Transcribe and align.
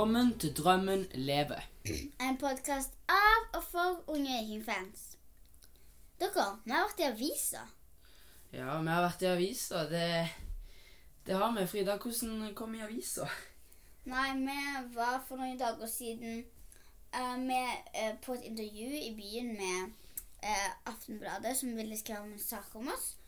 Velkommen 0.00 0.38
til 0.38 0.56
Drømmen 0.56 1.02
lever. 1.14 1.60
En 2.24 2.38
podkast 2.40 2.94
av 3.12 3.58
og 3.58 3.64
for 3.66 3.98
unge 4.08 4.32
Viking-fans. 4.32 5.02
Dere, 6.22 6.46
vi 6.64 6.72
har 6.72 6.86
vært 6.86 7.02
i 7.02 7.04
avisa. 7.10 7.66
Ja, 8.48 8.78
vi 8.80 8.88
har 8.88 9.04
vært 9.04 9.24
i 9.26 9.28
avisa. 9.28 9.82
Det, 9.90 10.06
det 11.26 11.36
har 11.36 11.52
vi. 11.52 11.66
Frida, 11.68 11.98
hvordan 12.00 12.54
kom 12.56 12.72
vi 12.72 12.80
i 12.80 12.86
avisa? 12.86 13.28
Nei, 14.08 14.24
vi 14.38 14.56
var 14.94 15.20
for 15.28 15.36
noen 15.36 15.60
dager 15.60 15.92
siden 15.92 16.46
uh, 17.12 17.36
med, 17.36 17.92
uh, 17.92 18.16
på 18.24 18.38
et 18.38 18.48
intervju 18.54 18.88
i 19.02 19.12
byen 19.20 19.52
med 19.60 19.92
uh, 20.40 20.72
Aftenbladet, 20.94 21.52
som 21.60 21.76
ville 21.76 22.00
skrive 22.00 22.24
om 22.24 22.32
en 22.32 22.46
sak 22.46 22.72
om 22.80 22.88
oss. 22.88 23.18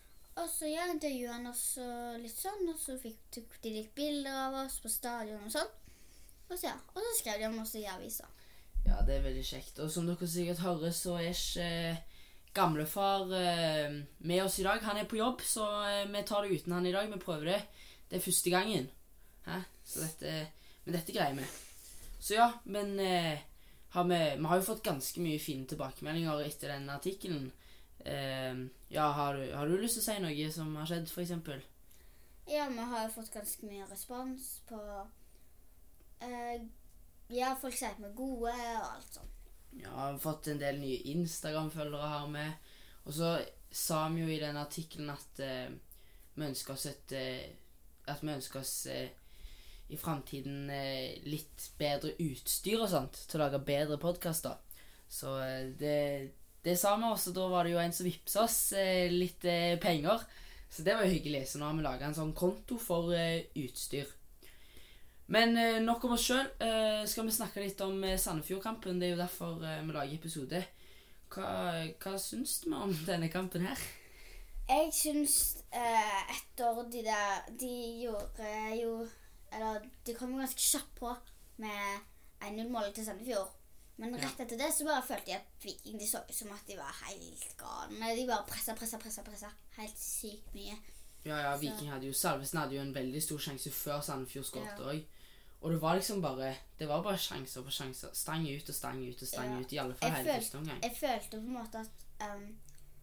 Og 0.41 0.49
så 0.49 0.73
ja, 0.73 0.89
intervjuet 0.89 1.37
han 1.37 1.53
oss 1.53 1.77
litt 2.17 2.33
sånn, 2.33 2.65
og 2.73 2.81
så 2.81 2.97
fikk, 2.97 3.21
de 3.61 3.77
litt 3.77 3.93
bilder 3.93 4.47
av 4.47 4.63
oss 4.65 4.81
på 4.81 4.89
stadion 4.89 5.45
og 5.45 5.53
sånn. 5.53 5.79
Og 6.53 6.59
så, 6.59 6.69
ja, 6.69 6.77
og 6.93 7.01
så 7.01 7.13
skrev 7.17 7.41
de 7.41 7.49
om 7.49 7.61
oss 7.63 7.75
i 7.81 7.87
avisa. 7.89 8.27
Ja, 8.85 8.99
det 9.07 9.17
er 9.17 9.25
veldig 9.25 9.45
kjekt. 9.47 9.79
Og 9.81 9.91
som 9.93 10.09
dere 10.09 10.29
sikkert 10.29 10.61
hører, 10.61 10.93
så 10.93 11.15
er 11.17 11.31
ikke 11.31 11.65
eh, 11.65 12.01
gamlefar 12.53 13.31
eh, 13.39 13.95
med 14.21 14.43
oss 14.45 14.59
i 14.61 14.67
dag. 14.67 14.83
Han 14.85 15.01
er 15.01 15.09
på 15.09 15.17
jobb, 15.17 15.41
så 15.47 15.69
eh, 15.89 16.03
vi 16.11 16.25
tar 16.29 16.45
det 16.45 16.59
uten 16.59 16.75
han 16.77 16.89
i 16.89 16.93
dag. 16.93 17.09
Vi 17.09 17.21
prøver 17.23 17.55
det. 17.55 17.61
Det 18.11 18.19
er 18.19 18.27
første 18.27 18.53
gangen. 18.53 18.91
Hæ? 19.47 19.63
Så 19.89 20.03
dette, 20.05 20.35
men 20.85 20.99
dette 20.99 21.15
greier 21.17 21.39
vi. 21.39 21.47
Så 22.21 22.37
ja, 22.37 22.51
men 22.65 22.93
har 23.01 24.05
vi, 24.07 24.19
vi 24.37 24.51
har 24.51 24.61
jo 24.61 24.67
fått 24.67 24.85
ganske 24.85 25.25
mye 25.25 25.41
fine 25.43 25.67
tilbakemeldinger 25.67 26.45
etter 26.45 26.71
den 26.71 26.85
artikkelen. 26.93 27.49
Ja, 28.93 29.09
har 29.17 29.41
du, 29.41 29.49
har 29.57 29.67
du 29.67 29.75
lyst 29.81 29.99
til 29.99 30.05
å 30.05 30.07
si 30.07 30.21
noe 30.23 30.53
som 30.55 30.71
har 30.79 30.87
skjedd, 30.87 31.11
f.eks.? 31.11 31.33
Ja, 32.53 32.69
vi 32.71 32.87
har 32.93 33.11
fått 33.11 33.33
ganske 33.35 33.67
mye 33.67 33.89
respons 33.91 34.53
på 34.69 34.79
eh, 36.23 36.63
Ja, 37.33 37.55
folk 37.61 37.77
sier 37.77 37.95
at 37.95 38.01
vi 38.01 38.09
er 38.09 38.17
gode 38.17 38.53
og 38.53 38.87
alt 38.89 39.17
sånt. 39.19 39.51
Ja, 39.73 39.89
vi 39.89 39.97
har 39.97 40.21
fått 40.21 40.51
en 40.53 40.61
del 40.61 40.81
nye 40.83 41.01
Instagram-følgere 41.15 42.11
her 42.13 42.29
med. 42.29 42.71
Og 43.07 43.17
så 43.17 43.33
sa 43.73 44.05
vi 44.13 44.21
jo 44.21 44.29
i 44.29 44.41
den 44.43 44.59
artikkelen 44.61 45.09
at 45.15 45.41
uh, 45.41 45.73
vi 46.37 46.45
ønsker 46.45 46.75
oss 46.75 46.87
et 46.91 47.15
eh, 47.17 47.49
At 48.09 48.21
vi 48.23 48.33
ønsker 48.33 48.61
oss 48.61 48.75
i 49.93 49.97
framtiden 50.01 50.71
litt 51.29 51.67
bedre 51.79 52.15
utstyr 52.25 52.81
og 52.81 52.89
sånt 52.91 53.19
til 53.29 53.39
å 53.39 53.45
lage 53.45 53.61
bedre 53.63 53.99
podkaster. 54.01 54.57
Så 55.07 55.37
det, 55.79 56.33
det 56.65 56.75
sa 56.81 56.97
vi 56.97 57.07
også. 57.07 57.35
Da 57.37 57.45
var 57.53 57.69
det 57.69 57.77
jo 57.77 57.83
en 57.83 57.95
som 57.95 58.09
vippsa 58.09 58.43
oss 58.43 58.59
litt 59.13 59.47
penger. 59.85 60.25
Så 60.67 60.83
det 60.83 60.97
var 60.97 61.07
jo 61.07 61.15
hyggelig. 61.15 61.45
Så 61.53 61.61
nå 61.61 61.69
har 61.69 61.79
vi 61.79 61.87
laga 61.87 62.09
en 62.09 62.19
sånn 62.19 62.35
konto 62.35 62.81
for 62.83 63.15
utstyr. 63.15 64.11
Men 65.27 65.57
eh, 65.57 65.81
nok 65.83 66.05
om 66.05 66.17
oss 66.17 66.27
sjøl. 66.27 66.47
Eh, 66.61 67.03
skal 67.09 67.27
vi 67.29 67.35
snakke 67.35 67.63
litt 67.63 67.81
om 67.85 68.03
eh, 68.05 68.19
Sandefjord-kampen? 68.21 69.01
Det 69.01 69.09
er 69.09 69.15
jo 69.15 69.23
derfor 69.23 69.59
vi 69.63 69.95
lager 69.95 70.15
episode. 70.19 70.63
Hva, 71.33 71.49
hva 72.03 72.15
syns 72.21 72.61
du 72.65 72.73
om 72.77 72.93
denne 73.09 73.31
kampen 73.33 73.67
her? 73.69 73.89
Jeg 74.69 74.93
syns 74.95 75.37
eh, 75.75 76.21
etter 76.33 76.85
de 76.93 77.01
der 77.05 77.49
De 77.59 77.73
gjorde 78.05 78.51
jo 78.79 78.93
Eller 79.53 79.83
de 80.07 80.15
kom 80.15 80.31
jo 80.33 80.39
ganske 80.39 80.63
kjapt 80.63 80.95
på 81.01 81.11
med 81.61 82.07
1-0-målet 82.43 82.95
til 82.97 83.05
Sandefjord. 83.07 83.51
Men 84.01 84.17
rett 84.19 84.41
etter 84.41 84.59
det 84.59 84.71
så 84.75 84.87
bare 84.89 85.05
følte 85.05 85.31
jeg 85.35 85.43
at 85.43 85.65
Viking 85.67 86.01
de 86.01 86.09
så 86.09 86.23
ut 86.25 86.35
som 86.35 86.51
at 86.55 86.65
de 86.67 86.79
var 86.79 86.95
helt 87.05 87.53
gale. 87.61 88.15
De 88.17 88.25
bare 88.27 88.49
pressa, 88.49 88.75
pressa, 88.75 88.99
pressa. 88.99 89.23
pressa 89.23 89.53
Helt 89.77 90.01
sykt 90.01 90.55
mye. 90.57 90.79
Ja, 91.25 91.39
ja, 91.39 91.57
Viking 91.57 91.91
hadde 91.93 92.09
jo 92.09 92.13
Salvesen 92.13 92.59
hadde 92.59 92.75
jo 92.75 92.83
en 92.83 92.95
veldig 92.95 93.23
stor 93.23 93.39
sjanse 93.39 93.71
før 93.71 94.01
Sandefjord 94.03 94.49
skåret 94.49 94.81
òg. 94.83 95.05
Og 95.63 95.71
det 95.71 95.83
var 95.83 95.95
liksom 95.95 96.23
bare 96.23 96.55
Det 96.79 96.89
var 96.89 97.03
bare 97.03 97.19
sjanser 97.19 97.63
på 97.63 97.71
sjanser. 97.71 98.11
Stang 98.13 98.49
ut 98.49 98.69
og 98.69 98.75
stang 98.75 99.05
ut 99.09 99.23
og 99.23 99.29
stang 99.29 99.61
ut. 99.61 99.73
I 99.73 99.79
alle 99.79 99.95
fall 99.95 100.09
Jeg 100.09 100.17
hele 100.17 100.35
første 100.35 100.59
omgang. 100.59 100.83
Jeg 100.83 100.97
følte 101.01 101.31
på 101.31 101.47
en 101.47 101.55
måte 101.55 101.79
at 101.79 102.33
um, 102.35 102.59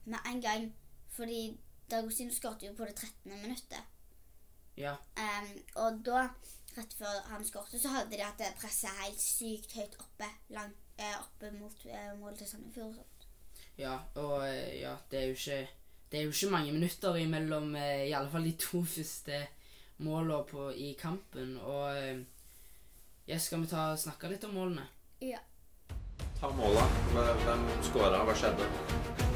med 0.06 0.20
en 0.26 0.42
gang 0.42 0.76
Fordi 1.10 1.58
Dagostin 1.92 2.34
skåret 2.36 2.64
jo 2.64 2.74
på 2.74 2.86
det 2.86 2.96
13. 2.96 3.42
minuttet. 3.42 3.84
Ja. 4.78 4.96
Um, 5.18 5.48
og 5.76 6.02
da, 6.06 6.28
rett 6.78 6.94
før 6.94 7.16
han 7.32 7.46
skåret, 7.46 7.82
så 7.82 7.90
hadde 7.90 8.12
de 8.12 8.22
hatt 8.24 8.38
det 8.40 8.52
presset 8.62 9.02
helt 9.02 9.22
sykt 9.22 9.74
høyt 9.74 9.98
oppe, 10.00 10.30
langt, 10.50 10.78
eh, 11.00 11.16
oppe 11.20 11.52
mot 11.58 11.86
eh, 11.86 12.14
målet 12.20 12.38
til 12.38 12.48
Sandefjord. 12.48 13.26
Ja, 13.78 13.98
og 14.16 14.48
eh, 14.48 14.80
ja, 14.82 14.96
det 15.12 15.20
er 15.20 15.26
jo 15.26 15.36
ikke 15.40 15.68
Det 16.12 16.20
er 16.20 16.24
jo 16.24 16.30
ikke 16.30 16.50
mange 16.52 16.72
minutter 16.74 17.16
imellom 17.16 17.76
eh, 17.76 18.08
i 18.10 18.14
alle 18.18 18.30
fall 18.32 18.46
de 18.48 18.56
to 18.58 18.82
første 18.96 19.44
målene 19.98 20.44
på, 20.50 20.70
i 20.74 20.96
kampen. 21.02 21.58
Og 21.62 21.98
eh, 21.98 22.18
ja, 23.28 23.38
skal 23.38 23.62
vi 23.62 23.70
ta 23.70 23.92
snakke 23.98 24.32
litt 24.32 24.48
om 24.48 24.56
målene? 24.58 24.88
Ja. 25.22 25.38
Ta 26.40 26.50
måla. 26.58 26.88
Hvem 27.14 27.66
skåra? 27.86 28.24
Hva 28.26 28.34
skjedde? 28.34 28.66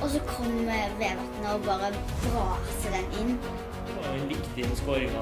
Og 0.01 0.09
så 0.09 0.21
kom 0.31 0.63
eh, 0.65 0.95
Vevatnet 0.97 1.49
og 1.51 1.67
bare 1.67 1.91
braser 2.23 2.95
den 2.95 3.17
inn. 3.21 3.37
Det 3.37 3.97
var 3.99 4.17
en 4.17 4.29
viktig 4.31 4.69
skåring 4.79 5.13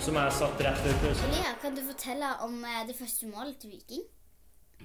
som 0.00 0.16
jeg 0.16 0.34
satt 0.36 0.60
rett 0.64 0.82
før 0.84 0.98
pause. 1.06 1.30
Ja, 1.38 1.54
kan 1.62 1.76
du 1.76 1.80
fortelle 1.86 2.34
om 2.44 2.58
det 2.88 2.96
første 2.98 3.30
målet 3.32 3.56
til 3.62 3.72
Viking? 3.72 4.04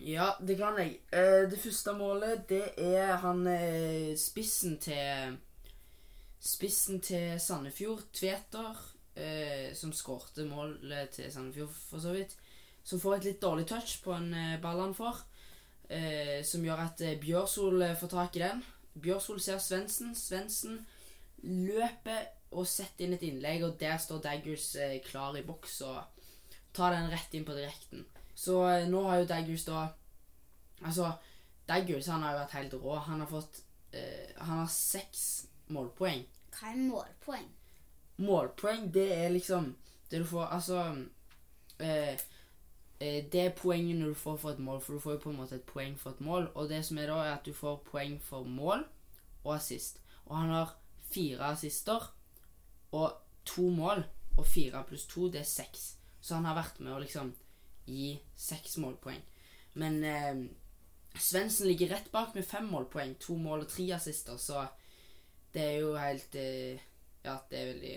Ja, 0.06 0.30
det 0.40 0.56
kan 0.60 0.80
jeg. 0.80 1.02
Eh, 1.12 1.50
det 1.52 1.60
første 1.60 1.98
målet, 2.00 2.48
det 2.48 2.64
er 2.78 3.18
han 3.26 3.44
spissen 4.20 4.80
til 4.80 5.36
Spissen 6.46 7.00
til 7.02 7.40
Sandefjord, 7.42 8.04
Tveter, 8.14 8.78
eh, 9.18 9.72
som 9.74 9.94
skårte 9.94 10.46
målet 10.46 11.10
til 11.18 11.32
Sandefjord, 11.34 11.74
for 11.90 12.04
så 12.04 12.14
vidt. 12.14 12.36
Som 12.86 13.02
får 13.02 13.16
et 13.16 13.24
litt 13.32 13.42
dårlig 13.42 13.66
touch 13.68 13.96
på 14.04 14.14
en 14.14 14.30
eh, 14.34 14.60
ball 14.62 14.84
han 14.84 14.94
får. 14.94 15.24
Eh, 15.90 16.44
som 16.46 16.62
gjør 16.66 16.84
at 16.84 17.02
eh, 17.02 17.18
Bjørsol 17.22 17.82
eh, 17.82 17.96
får 17.98 18.12
tak 18.14 18.38
i 18.38 18.44
den. 18.44 18.62
Bjørsol 18.94 19.42
ser 19.42 19.58
Svendsen. 19.58 20.14
Svendsen 20.18 20.84
løper 21.42 22.28
og 22.54 22.70
setter 22.70 23.08
inn 23.08 23.18
et 23.18 23.26
innlegg, 23.26 23.66
og 23.66 23.80
der 23.82 23.98
står 24.02 24.22
Daggers 24.28 24.76
eh, 24.78 25.00
klar 25.06 25.34
i 25.38 25.44
boks 25.46 25.80
og 25.90 26.22
tar 26.78 26.94
den 26.94 27.10
rett 27.10 27.34
inn 27.34 27.48
på 27.48 27.58
direkten. 27.58 28.06
Så 28.38 28.62
nå 28.86 29.02
har 29.08 29.24
jo 29.24 29.32
Daggers 29.32 29.66
da 29.66 29.88
Altså, 30.84 31.08
Daggers 31.66 32.10
han 32.12 32.22
har 32.22 32.34
jo 32.34 32.40
vært 32.42 32.56
helt 32.60 32.74
rå. 32.84 32.96
Han 33.08 33.22
har 33.24 33.30
fått 33.32 33.62
Han 34.44 34.58
har 34.60 34.68
seks 34.70 35.22
målpoeng. 35.72 36.26
Hva 36.56 36.72
er 36.72 36.80
målpoeng? 36.80 37.48
Målpoeng, 38.24 38.88
det 38.94 39.10
er 39.14 39.30
liksom 39.34 39.74
det 40.12 40.22
du 40.22 40.26
får 40.26 40.46
Altså 40.56 40.80
eh, 41.80 42.16
eh, 43.00 43.26
Det 43.32 43.42
er 43.42 43.56
poengene 43.58 44.08
du 44.08 44.14
får 44.14 44.38
for 44.38 44.52
et 44.52 44.60
mål, 44.60 44.82
for 44.82 44.94
du 44.94 45.00
får 45.00 45.18
jo 45.18 45.24
på 45.26 45.30
en 45.34 45.40
måte 45.42 45.56
et 45.56 45.68
poeng 45.68 45.98
for 46.00 46.16
et 46.16 46.22
mål. 46.22 46.50
Og 46.56 46.70
det 46.70 46.86
som 46.86 46.98
er 46.98 47.12
da, 47.12 47.20
er 47.24 47.34
at 47.36 47.46
du 47.46 47.54
får 47.54 47.82
poeng 47.90 48.20
for 48.24 48.44
mål 48.44 48.86
og 49.44 49.56
assist. 49.56 50.00
Og 50.26 50.38
han 50.38 50.50
har 50.50 50.76
fire 51.12 51.52
assister 51.52 52.12
og 52.92 53.18
to 53.46 53.70
mål. 53.70 54.06
Og 54.38 54.48
fire 54.48 54.84
pluss 54.88 55.06
to, 55.08 55.30
det 55.32 55.42
er 55.42 55.50
seks. 55.50 55.96
Så 56.22 56.36
han 56.36 56.46
har 56.46 56.58
vært 56.58 56.80
med 56.80 56.94
å 56.94 57.00
liksom 57.00 57.34
gi 57.86 58.16
seks 58.36 58.78
målpoeng. 58.82 59.22
Men 59.74 60.04
eh, 60.04 60.46
Svendsen 61.16 61.68
ligger 61.68 61.94
rett 61.94 62.10
bak 62.12 62.34
med 62.36 62.48
fem 62.48 62.66
målpoeng. 62.68 63.16
To 63.24 63.38
mål 63.40 63.64
og 63.64 63.70
tre 63.72 63.86
assister, 63.96 64.38
så 64.38 64.66
det 65.56 65.64
er 65.64 65.80
jo 65.80 65.96
helt 65.98 66.36
eh, 66.36 66.84
Ja, 67.26 67.40
det 67.50 67.60
er 67.60 67.72
veldig 67.72 67.96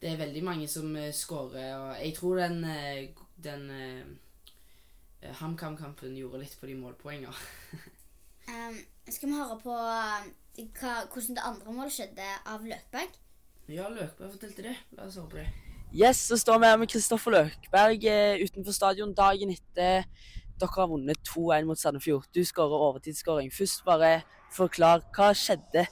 Det 0.00 0.10
er 0.10 0.18
veldig 0.18 0.42
mange 0.44 0.66
som 0.68 0.90
uh, 0.96 1.12
scorer, 1.12 1.76
og 1.76 2.00
jeg 2.02 2.14
tror 2.16 2.40
den 2.40 2.64
eh, 2.64 3.14
den 3.42 3.70
eh, 3.70 5.34
HamKam-kampen 5.40 6.16
gjorde 6.16 6.40
litt 6.42 6.56
på 6.60 6.70
de 6.70 6.78
målpoengene. 6.80 7.34
Um, 8.46 8.76
skal 9.10 9.26
vi 9.26 9.34
høre 9.34 9.56
på 9.58 9.74
eh, 9.74 10.66
hva, 10.78 10.90
hvordan 11.10 11.34
det 11.34 11.42
andre 11.48 11.72
målet 11.74 11.94
skjedde 11.96 12.26
av 12.46 12.62
Løkberg? 12.62 13.16
ja, 13.66 13.88
Løkberg 13.90 14.36
fortalte 14.36 14.62
det. 14.68 14.74
La 14.94 15.08
oss 15.08 15.16
høre 15.18 15.30
på 15.32 15.40
det. 15.40 15.46
Yes, 15.90 16.20
så 16.28 16.38
står 16.38 16.60
vi 16.62 16.68
her 16.70 16.78
med 16.78 16.92
Kristoffer 16.92 17.34
Løkberg 17.34 18.06
eh, 18.06 18.44
utenfor 18.46 18.76
stadion 18.76 19.16
dagen 19.18 19.50
etter 19.50 20.06
dere 20.60 20.80
har 20.80 20.88
vunnet 20.90 21.20
2-1 21.28 21.68
mot 21.68 21.80
Sandefjord. 21.80 22.26
Du 22.32 22.42
skårer 22.44 22.88
overtidsskåring. 22.88 23.52
Først 23.52 23.84
bare 23.86 24.18
forklar, 24.54 25.04
hva 25.16 25.30
skjedde 25.36 25.86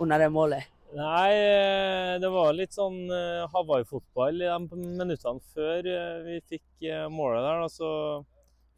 under 0.00 0.22
det 0.22 0.28
målet? 0.32 0.68
Nei, 0.96 1.32
eh, 1.36 2.14
det 2.16 2.28
var 2.32 2.54
litt 2.56 2.72
sånn 2.72 3.10
eh, 3.12 3.44
Hawaii-fotball 3.52 4.40
i 4.40 4.46
de 4.48 4.78
minuttene 4.96 5.42
før 5.52 5.84
eh, 5.84 6.22
vi 6.24 6.38
fikk 6.54 6.86
målet 7.12 7.44
der. 7.44 7.60
Da, 7.60 7.68
så 7.68 7.90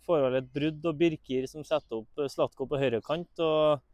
får 0.09 0.25
vel 0.25 0.41
et 0.41 0.51
brudd 0.51 0.89
og 0.91 0.99
Birkir 0.99 1.47
som 1.47 1.63
setter 1.67 2.01
opp 2.01 2.25
Slatko 2.33 2.67
på 2.67 2.81
høyrekant. 2.83 3.31
og 3.47 3.85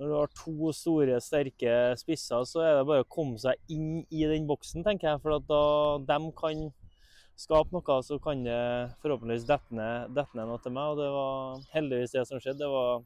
Når 0.00 0.08
du 0.08 0.16
har 0.16 0.32
to 0.38 0.72
store, 0.72 1.20
sterke 1.20 1.74
spisser, 2.00 2.46
så 2.48 2.64
er 2.64 2.78
det 2.78 2.88
bare 2.88 3.04
å 3.04 3.12
komme 3.18 3.36
seg 3.42 3.60
inn 3.68 4.06
i 4.08 4.24
den 4.30 4.48
boksen, 4.48 4.86
tenker 4.86 5.12
jeg. 5.12 5.20
For 5.20 5.44
da 5.44 5.64
de 6.08 6.32
kan 6.38 6.70
skape 7.38 7.74
noe, 7.74 7.98
så 8.04 8.18
kan 8.22 8.44
det 8.44 8.60
forhåpentligvis 9.02 9.48
dette 9.48 9.74
ned, 9.74 10.12
dette 10.16 10.38
ned 10.38 10.50
noe 10.50 10.62
til 10.62 10.74
meg. 10.76 10.92
Og 10.92 11.00
det 11.00 11.10
var 11.14 11.66
heldigvis 11.74 12.14
det 12.16 12.24
som 12.28 12.40
skjedde. 12.42 12.62
Det 12.62 12.70
var 12.70 13.04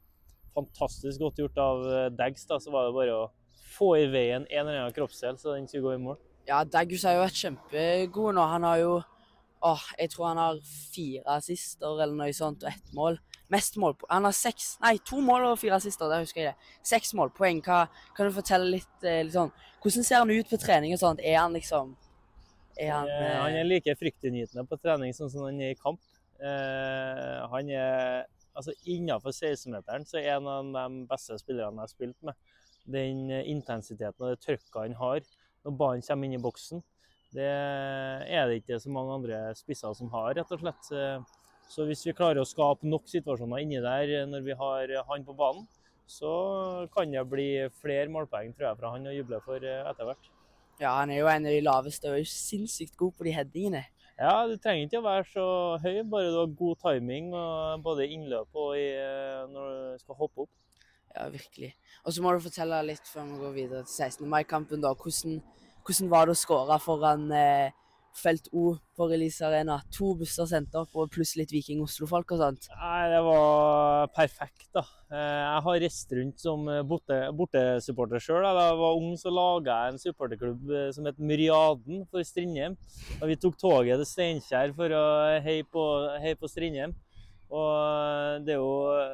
fantastisk 0.57 1.21
godt 1.21 1.41
gjort 1.43 1.59
av 1.61 1.83
eh, 1.91 2.07
Dags. 2.17 2.47
da, 2.49 2.59
Så 2.59 2.73
var 2.73 2.87
det 2.87 2.95
bare 2.97 3.17
å 3.17 3.27
få 3.77 3.93
i 3.99 4.07
veien 4.11 4.47
en 4.47 4.63
eller 4.65 4.81
annen 4.81 4.95
kroppsdel 4.95 5.37
så 5.37 5.53
den 5.55 5.67
skulle 5.69 5.85
gå 5.85 5.97
i 5.97 6.01
mål. 6.07 6.17
Ja, 6.47 6.63
Daggus 6.63 7.03
har 7.03 7.17
jo 7.17 7.25
vært 7.25 7.41
kjempegod 7.41 8.37
nå. 8.37 8.49
Han 8.55 8.67
har 8.67 8.81
jo 8.83 8.97
Åh, 9.65 9.83
jeg 9.97 10.11
tror 10.13 10.27
han 10.27 10.37
har 10.37 10.57
fire 10.93 11.23
assister 11.33 11.97
eller 11.97 12.13
noe 12.13 12.33
sånt 12.35 12.61
og 12.61 12.69
ett 12.69 12.91
mål. 12.93 13.15
Mest 13.49 13.79
målpoeng 13.81 14.11
Han 14.11 14.27
har 14.27 14.35
seks 14.35 14.75
Nei, 14.83 14.97
to 15.01 15.17
mål 15.23 15.47
og 15.47 15.57
fire 15.57 15.79
assister, 15.79 16.11
det 16.11 16.19
husker 16.21 16.43
jeg 16.43 16.51
det. 16.51 16.73
Seks 16.85 17.15
målpoeng. 17.17 17.63
Hva, 17.65 17.87
kan 18.15 18.29
du 18.29 18.35
fortelle 18.35 18.69
litt, 18.75 18.97
eh, 19.01 19.23
litt 19.25 19.33
sånn 19.33 19.49
Hvordan 19.81 20.05
ser 20.05 20.21
han 20.21 20.31
ut 20.31 20.51
på 20.51 20.59
trening 20.61 20.93
og 20.93 21.01
sånt? 21.01 21.23
Er 21.25 21.39
han 21.41 21.57
liksom 21.57 21.95
Er 22.79 22.91
han 22.93 23.07
Eh, 23.09 23.37
Han 23.41 23.55
er 23.55 23.63
like 23.67 23.95
fryktinngytende 23.97 24.67
på 24.67 24.77
trening 24.81 25.13
som 25.15 25.29
han 25.45 25.61
er 25.61 25.71
i 25.73 25.79
kamp. 25.79 25.99
Eh, 26.39 27.47
han 27.51 27.69
er 27.69 28.25
altså 28.57 28.73
Innenfor 28.85 29.33
16-meteren 29.33 30.05
så 30.05 30.17
er 30.19 30.33
han 30.37 30.47
en 30.47 30.75
av 30.75 30.91
de 30.91 31.05
beste 31.09 31.37
spillerne 31.41 31.73
jeg 31.77 31.85
har 31.85 31.93
spilt 31.93 32.21
med. 32.23 32.35
Den 32.87 33.29
eh, 33.31 33.49
intensiteten 33.51 34.21
og 34.23 34.35
det 34.35 34.43
trøkket 34.45 34.77
han 34.81 34.95
har 35.01 35.19
når 35.65 35.75
ballen 35.77 36.01
kommer 36.05 36.25
inn 36.29 36.37
i 36.37 36.41
boksen, 36.41 36.83
det 37.35 37.43
er 37.43 38.47
det 38.47 38.61
ikke 38.61 38.77
så 38.79 38.89
mange 38.93 39.17
andre 39.17 39.39
spisser 39.57 39.91
som 39.97 40.07
har, 40.13 40.29
rett 40.37 40.53
og 40.55 40.61
slett. 40.61 40.91
Eh, 40.95 41.19
Så 41.67 41.83
hvis 41.83 42.05
vi 42.07 42.13
klarer 42.15 42.39
å 42.39 42.47
skape 42.47 42.87
nok 42.87 43.09
situasjoner 43.11 43.59
inni 43.59 43.81
der 43.83 44.07
eh, 44.21 44.25
når 44.29 44.45
vi 44.45 44.53
har 44.55 44.93
han 45.09 45.25
på 45.27 45.35
banen, 45.35 45.65
så 46.07 46.87
kan 46.95 47.11
det 47.11 47.25
bli 47.27 47.67
flere 47.81 48.07
målpoeng 48.07 48.53
tror 48.55 48.69
jeg, 48.69 48.77
fra 48.79 48.91
han 48.93 49.09
å 49.09 49.11
juble 49.11 49.41
for 49.43 49.59
etter 49.59 50.07
hvert. 50.07 50.29
Ja, 50.77 50.99
han 50.99 51.09
er 51.09 51.23
jo 51.23 51.29
en 51.31 51.45
av 51.47 51.53
de 51.55 51.61
laveste 51.65 52.09
og 52.09 52.19
er 52.19 52.21
jo 52.21 52.29
sinnssykt 52.29 52.97
god 52.99 53.15
på 53.17 53.25
de 53.25 53.33
headingene. 53.33 53.83
Ja, 54.17 54.47
du 54.49 54.55
trenger 54.57 54.87
ikke 54.87 54.99
å 55.01 55.05
være 55.05 55.25
så 55.29 55.47
høy, 55.81 56.03
bare 56.09 56.29
du 56.33 56.37
har 56.39 56.53
god 56.59 56.79
timing 56.81 57.31
både 57.85 58.05
i 58.05 58.15
innløp 58.15 58.57
og 58.57 58.71
i, 58.77 58.87
eh, 58.97 59.43
når 59.51 59.73
du 59.73 60.03
skal 60.03 60.17
hoppe 60.17 60.45
opp. 60.45 60.53
Ja, 61.15 61.27
virkelig. 61.33 61.71
Og 62.05 62.13
så 62.13 62.21
må 62.21 62.33
du 62.33 62.41
fortelle 62.41 62.81
litt 62.85 63.09
før 63.09 63.25
vi 63.29 63.41
går 63.41 63.53
videre 63.55 63.83
til 63.85 63.93
16. 63.93 64.29
mai-kampen, 64.29 64.81
da. 64.81 64.93
Hvordan, 64.93 65.39
hvordan 65.85 66.11
var 66.13 66.25
det 66.25 66.33
å 66.33 66.41
skåre 66.41 66.79
foran 66.81 67.29
eh, 67.33 67.73
felt 68.17 68.47
O 68.51 68.71
på 68.97 69.07
Release 69.11 69.41
Arena? 69.45 69.77
To 69.97 70.11
busser 70.19 70.47
sendt 70.49 70.73
opp, 70.79 70.95
og 70.97 71.11
pluss 71.13 71.35
litt 71.39 71.51
Viking 71.53 71.81
Oslo-folk 71.85 72.33
og 72.35 72.41
sånt. 72.41 72.67
Nei, 72.73 73.03
det 73.13 73.21
var 73.25 74.07
perfekt, 74.15 74.67
da. 74.75 74.83
Eh, 75.11 75.39
Jeg 75.47 75.63
har 75.67 75.79
reist 75.85 76.11
rundt 76.17 76.41
som 76.43 76.65
borte, 76.89 77.19
bortesupporter 77.37 78.23
sjøl. 78.23 78.43
Da 78.43 78.67
jeg 78.71 78.79
var 78.81 78.99
ung, 78.99 79.13
så 79.21 79.33
laga 79.33 79.79
jeg 79.85 79.93
en 79.95 80.01
supporterklubb 80.05 80.71
eh, 80.73 80.87
som 80.97 81.05
het 81.09 81.19
Myriaden 81.21 82.05
for 82.11 82.25
Strindheim. 82.27 82.77
Og 83.21 83.27
vi 83.31 83.39
tok 83.39 83.57
toget 83.61 84.01
til 84.01 84.09
Steinkjer 84.11 84.73
for 84.77 84.97
å 84.97 85.05
heie 85.45 85.65
på, 85.67 85.83
hei 86.23 86.33
på 86.39 86.49
Strindheim. 86.51 86.95
Og 87.47 88.43
det 88.45 88.57
er 88.57 88.63
jo 88.63 89.11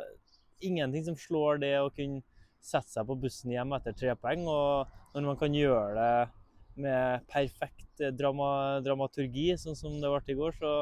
ingenting 0.64 1.04
som 1.06 1.18
slår 1.20 1.60
det 1.62 1.76
å 1.82 1.92
kunne 1.94 2.24
sette 2.64 2.94
seg 2.96 3.06
på 3.10 3.18
bussen 3.20 3.52
hjem 3.52 3.76
etter 3.76 3.96
tre 3.98 4.16
poeng. 4.16 4.46
Og 4.48 4.88
når 5.14 5.28
man 5.28 5.38
kan 5.42 5.54
gjøre 5.54 5.94
det 6.00 6.14
med 6.80 7.26
perfekt 7.32 8.02
eh, 8.02 8.14
drama, 8.16 8.82
dramaturgi, 8.86 9.52
sånn 9.60 9.78
som 9.78 9.98
det 10.02 10.12
ble 10.12 10.34
i 10.34 10.38
går, 10.38 10.56
så 10.60 10.74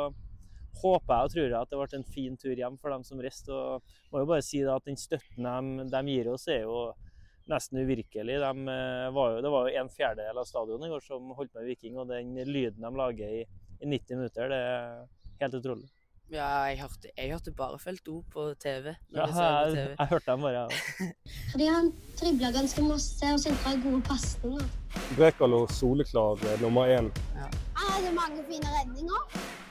håper 0.82 1.14
jeg 1.14 1.28
og 1.28 1.34
tror 1.34 1.46
jeg 1.46 1.60
at 1.60 1.72
det 1.72 1.80
ble 1.80 1.98
en 2.00 2.12
fin 2.16 2.38
tur 2.40 2.58
hjem 2.58 2.78
for 2.80 2.94
dem 2.94 3.06
som 3.08 3.22
reiste. 3.22 3.52
Og 3.52 3.96
må 4.14 4.24
jo 4.24 4.30
bare 4.30 4.46
si 4.46 4.64
at 4.64 4.88
den 4.88 5.00
støtten 5.00 5.48
de, 5.48 5.88
de 5.92 6.04
gir 6.16 6.32
oss, 6.32 6.48
er 6.52 6.64
jo 6.64 6.92
nesten 7.52 7.82
uvirkelig. 7.84 8.40
De, 8.42 8.52
eh, 8.76 9.08
var 9.16 9.36
jo, 9.36 9.42
det 9.46 9.54
var 9.54 9.68
jo 9.68 9.82
en 9.82 9.92
fjerdedel 9.92 10.44
av 10.44 10.48
stadionet 10.48 10.88
i 10.88 10.94
går 10.94 11.08
som 11.08 11.34
holdt 11.38 11.58
med 11.58 11.68
Viking, 11.72 11.98
og 12.00 12.12
den 12.12 12.38
lyden 12.48 12.86
de 12.86 12.94
lager 12.98 13.42
i, 13.42 13.42
i 13.82 13.90
90 13.90 14.22
minutter, 14.22 14.52
det 14.52 14.62
er 14.70 15.44
helt 15.44 15.60
utrolig. 15.60 15.90
Ja, 16.32 16.48
jeg 16.64 16.80
hørte, 16.80 17.10
jeg 17.18 17.32
hørte 17.32 17.52
bare 17.52 17.80
felt 17.80 18.08
O 18.08 18.22
på 18.32 18.54
TV. 18.60 18.94
Ja, 19.12 19.26
jeg 19.26 19.36
jeg, 19.36 19.72
TV. 19.76 19.96
jeg 20.00 20.08
hørte 20.08 20.32
dem 20.32 20.42
bare, 20.42 20.52
ja. 20.52 20.68
Fordi 21.52 21.66
han 21.66 21.92
tribla 22.18 22.52
ganske 22.56 22.82
masse 22.82 23.34
og 23.34 23.40
sentra 23.40 23.74
gode 23.84 24.02
pasninger. 24.02 24.64
Brekalo 25.18 25.68
soleklar 25.68 26.40
eh, 26.48 26.62
nummer 26.62 26.88
én. 26.88 27.12
Han 27.36 27.52
hadde 27.76 28.16
mange 28.16 28.46
fine 28.48 28.72
redninger. 28.78 29.22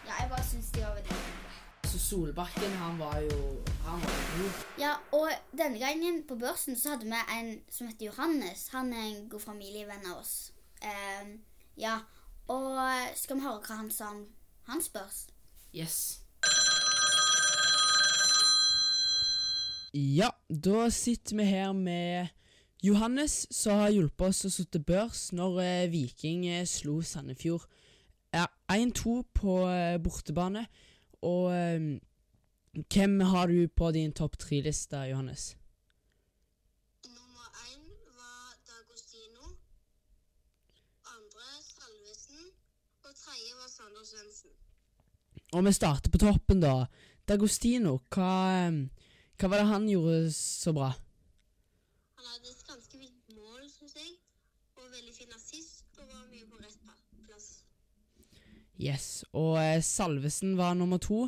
Ja, 0.06 0.12
jeg 0.20 0.28
bare 0.34 0.44
syns 0.44 0.70
de 0.76 0.84
var 0.84 0.94
veldig 0.94 1.16
fine. 1.22 1.90
Så 1.92 1.98
Solbakken, 1.98 2.72
han 2.84 2.98
var 2.98 3.18
jo 3.18 3.40
Han 3.86 4.00
var 4.04 4.20
god. 4.36 4.62
Ja, 4.78 4.94
og 5.12 5.28
denne 5.58 5.78
gangen 5.78 6.22
på 6.28 6.36
børsen 6.36 6.76
så 6.76 6.90
hadde 6.90 7.04
vi 7.04 7.40
en 7.40 7.60
som 7.70 7.86
heter 7.86 8.06
Johannes. 8.06 8.68
Han 8.68 8.92
er 8.92 9.06
en 9.08 9.28
god 9.28 9.40
familievenn 9.40 10.12
av 10.12 10.20
oss. 10.20 10.52
Ehm, 10.84 11.40
ja, 11.76 11.98
og 12.48 12.78
skal 13.16 13.36
vi 13.36 13.48
høre 13.48 13.64
hva 13.64 13.80
han 13.80 13.90
sa 13.90 14.12
om 14.12 14.26
hans 14.68 14.88
børs? 14.88 15.26
Yes. 15.74 16.19
Ja, 19.92 20.30
da 20.48 20.90
sitter 20.90 21.36
vi 21.36 21.44
her 21.44 21.72
med 21.72 22.28
Johannes, 22.82 23.46
som 23.50 23.80
har 23.80 23.90
hjulpet 23.90 24.28
oss 24.28 24.44
å 24.46 24.50
sitte 24.54 24.78
børs 24.78 25.32
når 25.34 25.56
eh, 25.64 25.88
Viking 25.90 26.44
eh, 26.46 26.62
slo 26.62 27.00
Sandefjord 27.02 27.64
ja, 28.30 28.44
1-2 28.70 29.14
på 29.34 29.56
eh, 29.66 29.96
bortebane. 29.98 30.62
Og 31.26 31.50
hvem 32.94 33.16
har 33.32 33.50
du 33.50 33.66
på 33.66 33.90
din 33.92 34.14
topp 34.14 34.38
tre-liste, 34.38 35.02
Johannes? 35.10 35.56
Nummer 37.10 37.50
én 37.66 37.82
var 38.14 38.54
Dagostino. 38.70 39.50
Andre 41.10 41.50
Salvesen. 41.66 42.46
Og 43.02 43.10
tredje 43.10 43.58
var 43.58 43.68
Sander 43.74 44.06
Svendsen. 44.06 44.54
Og 45.50 45.66
vi 45.66 45.74
starter 45.76 46.14
på 46.14 46.22
toppen, 46.22 46.62
da. 46.62 46.86
Dagostino, 47.28 47.98
hva, 48.14 48.70
hva 49.40 49.48
var 49.48 49.62
det 49.62 49.70
han 49.70 49.86
gjorde 49.88 50.32
så 50.36 50.72
bra? 50.76 50.90
Han 52.16 52.26
hadde 52.28 52.50
et 52.50 52.66
ganske 52.68 52.98
fint 52.98 53.30
mål, 53.32 53.62
syns 53.72 53.94
jeg. 53.96 54.10
Og 54.76 54.90
veldig 54.92 55.14
fin 55.16 55.32
assist, 55.32 55.86
og 55.96 56.10
var 56.10 56.26
mye 56.28 56.44
på 56.50 56.58
rett 56.60 56.82
plass. 57.24 57.46
Yes. 58.80 59.24
Og 59.32 59.56
eh, 59.62 59.82
Salvesen 59.82 60.58
var 60.58 60.74
nummer 60.74 61.00
to. 61.00 61.22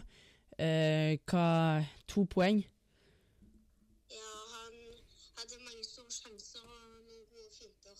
Eh, 0.58 1.16
hva 1.24 1.84
To 2.12 2.26
poeng. 2.28 2.60
Ja, 4.12 4.34
han 4.52 4.76
hadde 5.38 5.62
mange 5.64 5.84
store 5.88 6.12
sjanser 6.12 6.60
og 6.60 6.84
noen 7.08 7.24
gode 7.32 7.48
finter. 7.56 7.96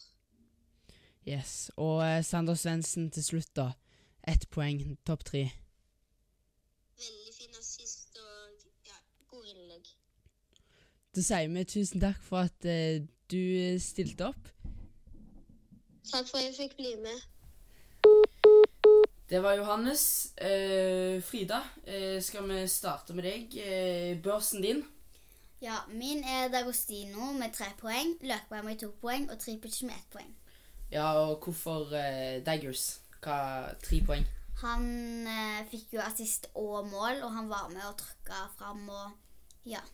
Yes. 1.25 1.70
Og 1.76 2.05
eh, 2.05 2.20
Sander 2.25 2.61
Svendsen 2.61 3.09
til 3.17 3.25
slutt, 3.25 3.56
da. 3.56 3.70
Ett 4.29 4.44
poeng. 4.53 4.85
Topp 5.09 5.25
tre. 5.25 5.47
Veldig 7.00 7.35
fin 7.40 7.61
assist 7.64 8.21
og 8.21 8.69
ja, 8.92 9.00
god 9.33 9.49
innlegg. 9.57 9.95
Da 11.12 11.21
sier 11.21 11.50
vi 11.52 11.62
tusen 11.69 12.00
takk 12.00 12.21
for 12.25 12.47
at 12.47 12.64
eh, 12.64 13.02
du 13.28 13.76
stilte 13.85 14.31
opp. 14.31 14.47
Takk 16.09 16.25
for 16.31 16.38
at 16.40 16.47
jeg 16.47 16.54
fikk 16.57 16.78
bli 16.78 16.95
med. 17.02 17.19
Det 19.28 19.42
var 19.45 19.59
Johannes. 19.59 20.33
Eh, 20.40 21.21
Frida, 21.21 21.59
eh, 21.85 22.16
skal 22.25 22.49
vi 22.49 22.62
starte 22.64 23.12
med 23.12 23.28
deg? 23.28 23.59
Eh, 23.61 24.16
børsen 24.25 24.64
din? 24.64 24.81
Ja, 25.61 25.83
min 25.92 26.25
er 26.25 26.49
Dagostino 26.49 27.35
med 27.37 27.52
tre 27.52 27.69
poeng, 27.76 28.16
Løkberg 28.25 28.64
med 28.64 28.81
to 28.81 28.88
poeng 29.04 29.28
og 29.28 29.37
Tripic 29.38 29.83
med 29.85 29.92
ett 29.92 30.11
poeng. 30.16 30.33
Ja, 30.90 31.12
og 31.21 31.45
hvorfor 31.45 31.92
eh, 31.92 32.40
Daggers? 32.40 33.02
Hva 33.21 33.69
Tre 33.85 34.00
poeng? 34.09 34.25
Han 34.64 34.88
eh, 35.28 35.61
fikk 35.69 35.92
jo 35.92 36.09
assist 36.09 36.49
og 36.54 36.88
mål, 36.88 37.21
og 37.21 37.37
han 37.37 37.52
var 37.52 37.69
med 37.69 37.85
og 37.85 37.99
trykka 38.00 38.47
fram 38.57 38.88
og 38.88 39.69
ja. 39.69 39.85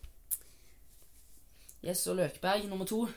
Yes, 1.85 2.07
og 2.07 2.15
Løkberg 2.15 2.67
nummer 2.67 2.85
to. 2.85 3.07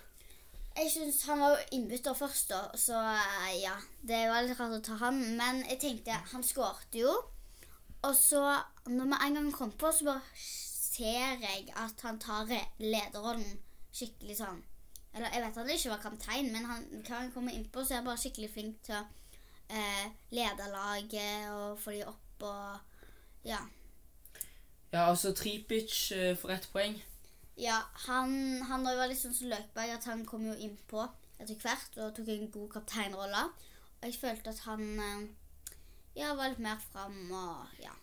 Jeg 0.77 0.89
syns 0.91 1.25
han 1.29 1.41
var 1.41 1.59
innbytter 1.75 2.15
først, 2.15 2.53
da, 2.53 2.61
så 2.79 2.97
eh, 2.97 3.59
ja. 3.61 3.75
Det 4.01 4.21
var 4.31 4.47
litt 4.47 4.61
rart 4.61 4.77
å 4.79 4.85
ta 4.85 4.97
han, 5.03 5.19
men 5.37 5.61
jeg 5.69 5.81
tenkte 5.83 6.17
Han 6.33 6.45
skårte 6.47 7.03
jo. 7.03 7.13
Og 8.03 8.15
så, 8.17 8.41
når 8.87 9.11
vi 9.11 9.19
en 9.27 9.37
gang 9.39 9.51
kom 9.55 9.75
på, 9.79 9.91
så 9.93 10.07
bare 10.09 10.23
ser 10.39 11.43
jeg 11.43 11.69
at 11.77 12.07
han 12.07 12.19
tar 12.23 12.51
lederrollen 12.79 13.61
skikkelig 13.93 14.39
sånn 14.41 14.59
Eller 15.13 15.33
jeg 15.35 15.45
vet 15.45 15.59
han 15.61 15.71
ikke 15.75 15.93
var 15.93 16.03
kaptein, 16.07 16.51
men 16.55 16.67
han 16.67 16.87
kan 16.89 17.05
komme 17.05 17.19
han 17.19 17.33
kommer 17.35 17.57
innpå, 17.59 17.85
så 17.85 17.95
er 17.95 18.01
han 18.01 18.09
bare 18.09 18.23
skikkelig 18.23 18.51
flink 18.55 18.81
til 18.87 18.97
å 18.97 19.05
eh, 19.69 20.07
lede 20.33 20.73
laget 20.73 21.51
og 21.53 21.79
få 21.83 21.99
de 21.99 22.05
opp 22.09 22.49
og 22.49 23.47
Ja. 23.47 23.59
Ja, 24.93 25.09
altså 25.09 25.33
Tripic 25.35 26.13
eh, 26.13 26.37
for 26.37 26.53
ett 26.55 26.69
poeng. 26.73 27.01
Ja, 27.63 27.79
han, 28.09 28.33
han 28.67 28.83
var 28.83 29.07
litt 29.07 29.21
sånn 29.21 29.35
som 29.37 29.53
Løkberg, 29.53 29.93
at 29.95 30.07
han 30.11 30.25
kom 30.27 30.49
jo 30.49 30.55
innpå 30.59 31.05
etter 31.39 31.59
hvert 31.63 31.99
og 32.03 32.15
tok 32.17 32.31
en 32.33 32.49
god 32.51 32.71
kapteinrolle. 32.75 33.45
Og 34.01 34.09
jeg 34.09 34.19
følte 34.19 34.51
at 34.51 34.63
han 34.67 34.83
eh, 34.99 35.29
ja, 36.19 36.33
var 36.35 36.51
litt 36.51 36.63
mer 36.63 36.81
fram 36.91 37.31
og 37.31 37.83
ja. 37.83 37.95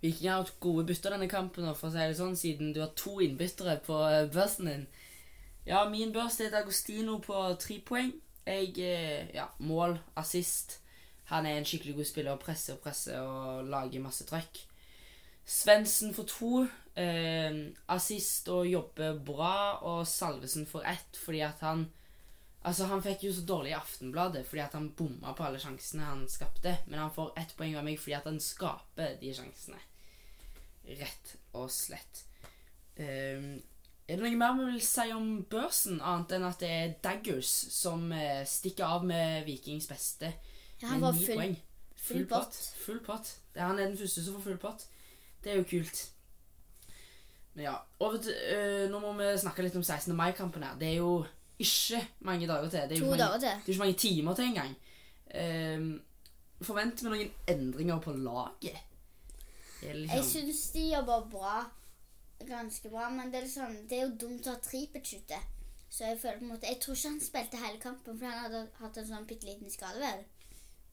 Viking 0.00 0.30
har 0.30 0.44
hatt 0.44 0.54
gode 0.62 0.86
bytter 0.88 1.12
denne 1.12 1.28
kampen, 1.28 1.66
for 1.76 1.90
å 1.90 1.92
si 1.92 2.00
det 2.00 2.16
sånn, 2.16 2.38
siden 2.38 2.70
du 2.72 2.80
har 2.80 2.94
to 2.96 3.18
innbyttere 3.20 3.80
på 3.84 3.98
eh, 4.06 4.28
børsen 4.32 4.70
din. 4.70 4.86
Ja, 5.66 5.82
min 5.90 6.14
børs 6.14 6.38
er 6.40 6.54
Agostino 6.56 7.18
på 7.20 7.42
tre 7.60 7.80
poeng. 7.84 8.14
Jeg 8.46 8.78
eh, 8.78 9.34
Ja, 9.34 9.50
mål, 9.58 9.98
assist. 10.16 10.78
Han 11.30 11.46
er 11.46 11.58
en 11.58 11.66
skikkelig 11.68 11.98
god 11.98 12.08
spiller. 12.08 12.32
og 12.32 12.40
Presser 12.42 12.78
og 12.78 12.80
presser 12.86 13.20
og 13.20 13.68
lager 13.70 14.02
masse 14.02 14.24
trøkk. 14.26 14.62
Svendsen 15.44 16.14
for 16.14 16.24
to. 16.30 16.66
Eh, 16.96 17.70
assist 17.88 18.48
og 18.48 18.66
jobber 18.66 19.18
bra. 19.24 19.78
Og 19.86 20.06
Salvesen 20.06 20.66
får 20.66 20.86
ett 20.96 21.24
fordi 21.24 21.40
at 21.46 21.60
han 21.66 21.88
Altså, 22.62 22.84
Han 22.90 23.00
fikk 23.00 23.22
jo 23.24 23.32
så 23.32 23.40
dårlig 23.48 23.70
i 23.70 23.78
Aftenbladet 23.78 24.42
fordi 24.44 24.60
at 24.60 24.74
han 24.76 24.90
bomma 24.92 25.32
på 25.32 25.46
alle 25.46 25.56
sjansene 25.62 26.04
han 26.04 26.26
skapte. 26.28 26.74
Men 26.86 26.98
han 27.00 27.14
får 27.14 27.32
ett 27.40 27.54
poeng 27.56 27.76
av 27.80 27.86
meg 27.86 27.96
fordi 27.98 28.18
at 28.18 28.26
han 28.28 28.36
skaper 28.40 29.14
de 29.20 29.30
sjansene. 29.32 29.78
Rett 31.00 31.32
og 31.56 31.70
slett. 31.72 32.20
Eh, 33.00 33.40
er 34.10 34.18
det 34.18 34.20
noe 34.26 34.36
mer 34.36 34.56
vi 34.58 34.66
vil 34.74 34.84
si 34.84 35.06
om 35.14 35.30
børsen, 35.48 36.00
annet 36.02 36.32
enn 36.36 36.44
at 36.50 36.60
det 36.60 36.70
er 36.74 36.94
Daggers 37.00 37.48
som 37.72 38.10
eh, 38.12 38.44
stikker 38.44 38.84
av 38.84 39.04
med 39.06 39.46
Vikings 39.46 39.86
beste 39.88 40.32
Ja, 40.82 40.88
han 40.90 41.00
med 41.00 41.14
ni 41.14 41.26
full. 41.26 41.36
poeng? 41.38 41.56
full 41.96 42.26
pott. 42.26 42.56
Full 42.84 43.00
pott. 43.06 43.36
Det 43.54 43.62
er 43.62 43.68
han 43.70 43.78
er 43.78 43.88
den 43.88 43.98
første 44.00 44.24
som 44.24 44.36
får 44.36 44.50
full 44.50 44.58
pott. 44.58 44.86
Det 45.44 45.52
er 45.52 45.62
jo 45.62 45.68
kult. 45.70 46.10
Men 47.54 47.64
ja, 47.64 47.74
vet 48.00 48.24
du, 48.24 48.30
øh, 48.56 48.84
Nå 48.90 49.00
må 49.02 49.12
vi 49.18 49.30
snakke 49.42 49.64
litt 49.66 49.76
om 49.76 49.82
16. 49.82 50.14
mai-kampen 50.16 50.62
her. 50.62 50.76
Det 50.78 50.88
er 50.88 51.00
jo 51.00 51.24
ikke 51.58 52.00
mange 52.20 52.46
dager 52.46 52.68
til. 52.68 52.80
Det 52.88 52.92
er 52.92 52.96
jo 52.96 53.04
To 53.04 53.10
mange, 53.10 53.24
dager 53.24 53.38
til. 53.38 53.48
det 53.48 53.68
er 53.68 53.74
ikke 53.74 53.84
mange 53.84 53.98
timer 53.98 54.34
til 54.34 54.44
engang. 54.44 54.76
Um, 55.40 55.90
forventer 56.62 57.04
vi 57.04 57.10
noen 57.10 57.34
endringer 57.48 58.00
på 58.00 58.12
laget? 58.12 58.80
Liksom... 59.82 59.88
Jeg 59.88 59.96
liksom, 59.96 60.30
syns 60.30 60.70
de 60.74 60.86
jobber 60.94 61.28
bra. 61.30 61.56
Ganske 62.48 62.88
bra. 62.88 63.08
Men 63.10 63.32
det 63.32 63.34
er, 63.34 63.46
liksom, 63.48 63.76
det 63.90 63.98
er 63.98 64.06
jo 64.06 64.16
dumt 64.20 64.46
å 64.48 64.54
ha 64.56 64.62
Tripic 64.64 65.14
ute. 65.16 65.40
Så 65.90 66.04
jeg 66.06 66.20
føler 66.22 66.38
på 66.38 66.44
en 66.44 66.52
måte 66.52 66.68
Jeg 66.70 66.78
tror 66.80 66.94
ikke 66.94 67.08
han 67.08 67.20
spilte 67.20 67.60
hele 67.64 67.80
kampen, 67.82 68.18
for 68.18 68.26
han 68.26 68.44
hadde 68.44 68.66
hatt 68.78 68.98
en 69.00 69.08
sånn 69.08 69.26
bitte 69.26 69.48
liten 69.48 69.72
skade, 69.72 69.98
vel? 69.98 70.20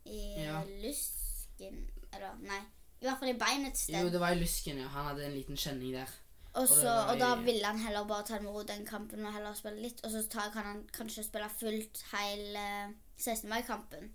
I 0.09 0.21
Ja. 0.41 0.63
lysken 0.81 1.83
Eller 2.13 2.39
nei. 2.41 2.63
I 2.97 3.05
hvert 3.05 3.19
fall 3.19 3.29
i 3.29 3.37
beinet 3.37 3.75
et 3.77 3.93
jo, 3.93 4.09
det 4.09 4.19
var 4.19 4.33
i 4.33 4.39
lysken, 4.39 4.79
ja. 4.81 4.87
Han 4.87 5.11
hadde 5.11 5.25
en 5.27 5.35
liten 5.35 5.59
kjenning 5.59 5.93
der. 5.93 6.09
Og, 6.57 6.67
så, 6.67 6.89
og, 6.89 7.11
og 7.13 7.19
da 7.21 7.35
ville 7.45 7.65
han 7.65 7.79
heller 7.79 8.07
bare 8.09 8.25
ta 8.25 8.37
det 8.39 8.43
med 8.47 8.55
ro 8.55 8.63
den 8.65 8.85
kampen 8.85 9.25
og 9.25 9.33
heller 9.35 9.53
spille 9.53 9.81
litt. 9.83 10.01
Og 10.05 10.11
så 10.11 10.23
tar, 10.31 10.49
kan 10.53 10.65
han 10.65 10.79
kanskje 10.93 11.25
spille 11.27 11.49
fullt 11.59 12.01
hele 12.13 12.63
16. 13.17 13.49
mai-kampen. 13.49 14.09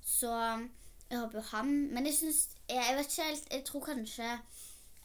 Så 0.00 0.30
um, 0.30 0.68
jeg 1.10 1.18
håper 1.18 1.38
jo 1.38 1.44
han 1.50 1.70
Men 1.94 2.06
jeg 2.06 2.14
syns 2.14 2.38
jeg, 2.68 2.78
jeg 2.88 2.96
vet 2.96 3.10
ikke 3.10 3.24
helt 3.24 3.52
Jeg 3.52 3.64
tror 3.64 3.80
kanskje 3.84 4.28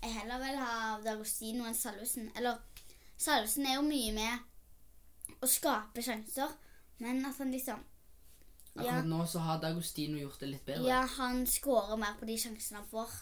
jeg 0.03 0.13
heller 0.19 0.37
vil 0.37 0.57
ha 0.59 0.97
Dagostino 0.99 1.63
enn 1.63 1.77
Salvesen. 1.79 2.25
Eller 2.35 2.57
Salvesen 3.17 3.65
er 3.65 3.77
jo 3.77 3.85
mye 3.87 4.11
med 4.11 5.37
å 5.39 5.47
skape 5.47 6.03
sjanser, 6.03 6.51
men 6.99 7.21
at 7.23 7.37
han 7.39 7.53
liksom 7.55 7.79
ja, 8.73 8.81
Akkurat 8.81 9.07
nå 9.07 9.21
så 9.31 9.45
har 9.45 9.61
Dagostino 9.63 10.19
gjort 10.19 10.43
det 10.43 10.49
litt 10.49 10.65
bedre. 10.67 10.83
ja, 10.89 11.05
han 11.15 11.45
skårer 11.47 11.95
mer 12.01 12.17
på 12.19 12.27
de 12.27 12.35
sjansene 12.41 12.81
han 12.81 12.89
får 12.89 13.15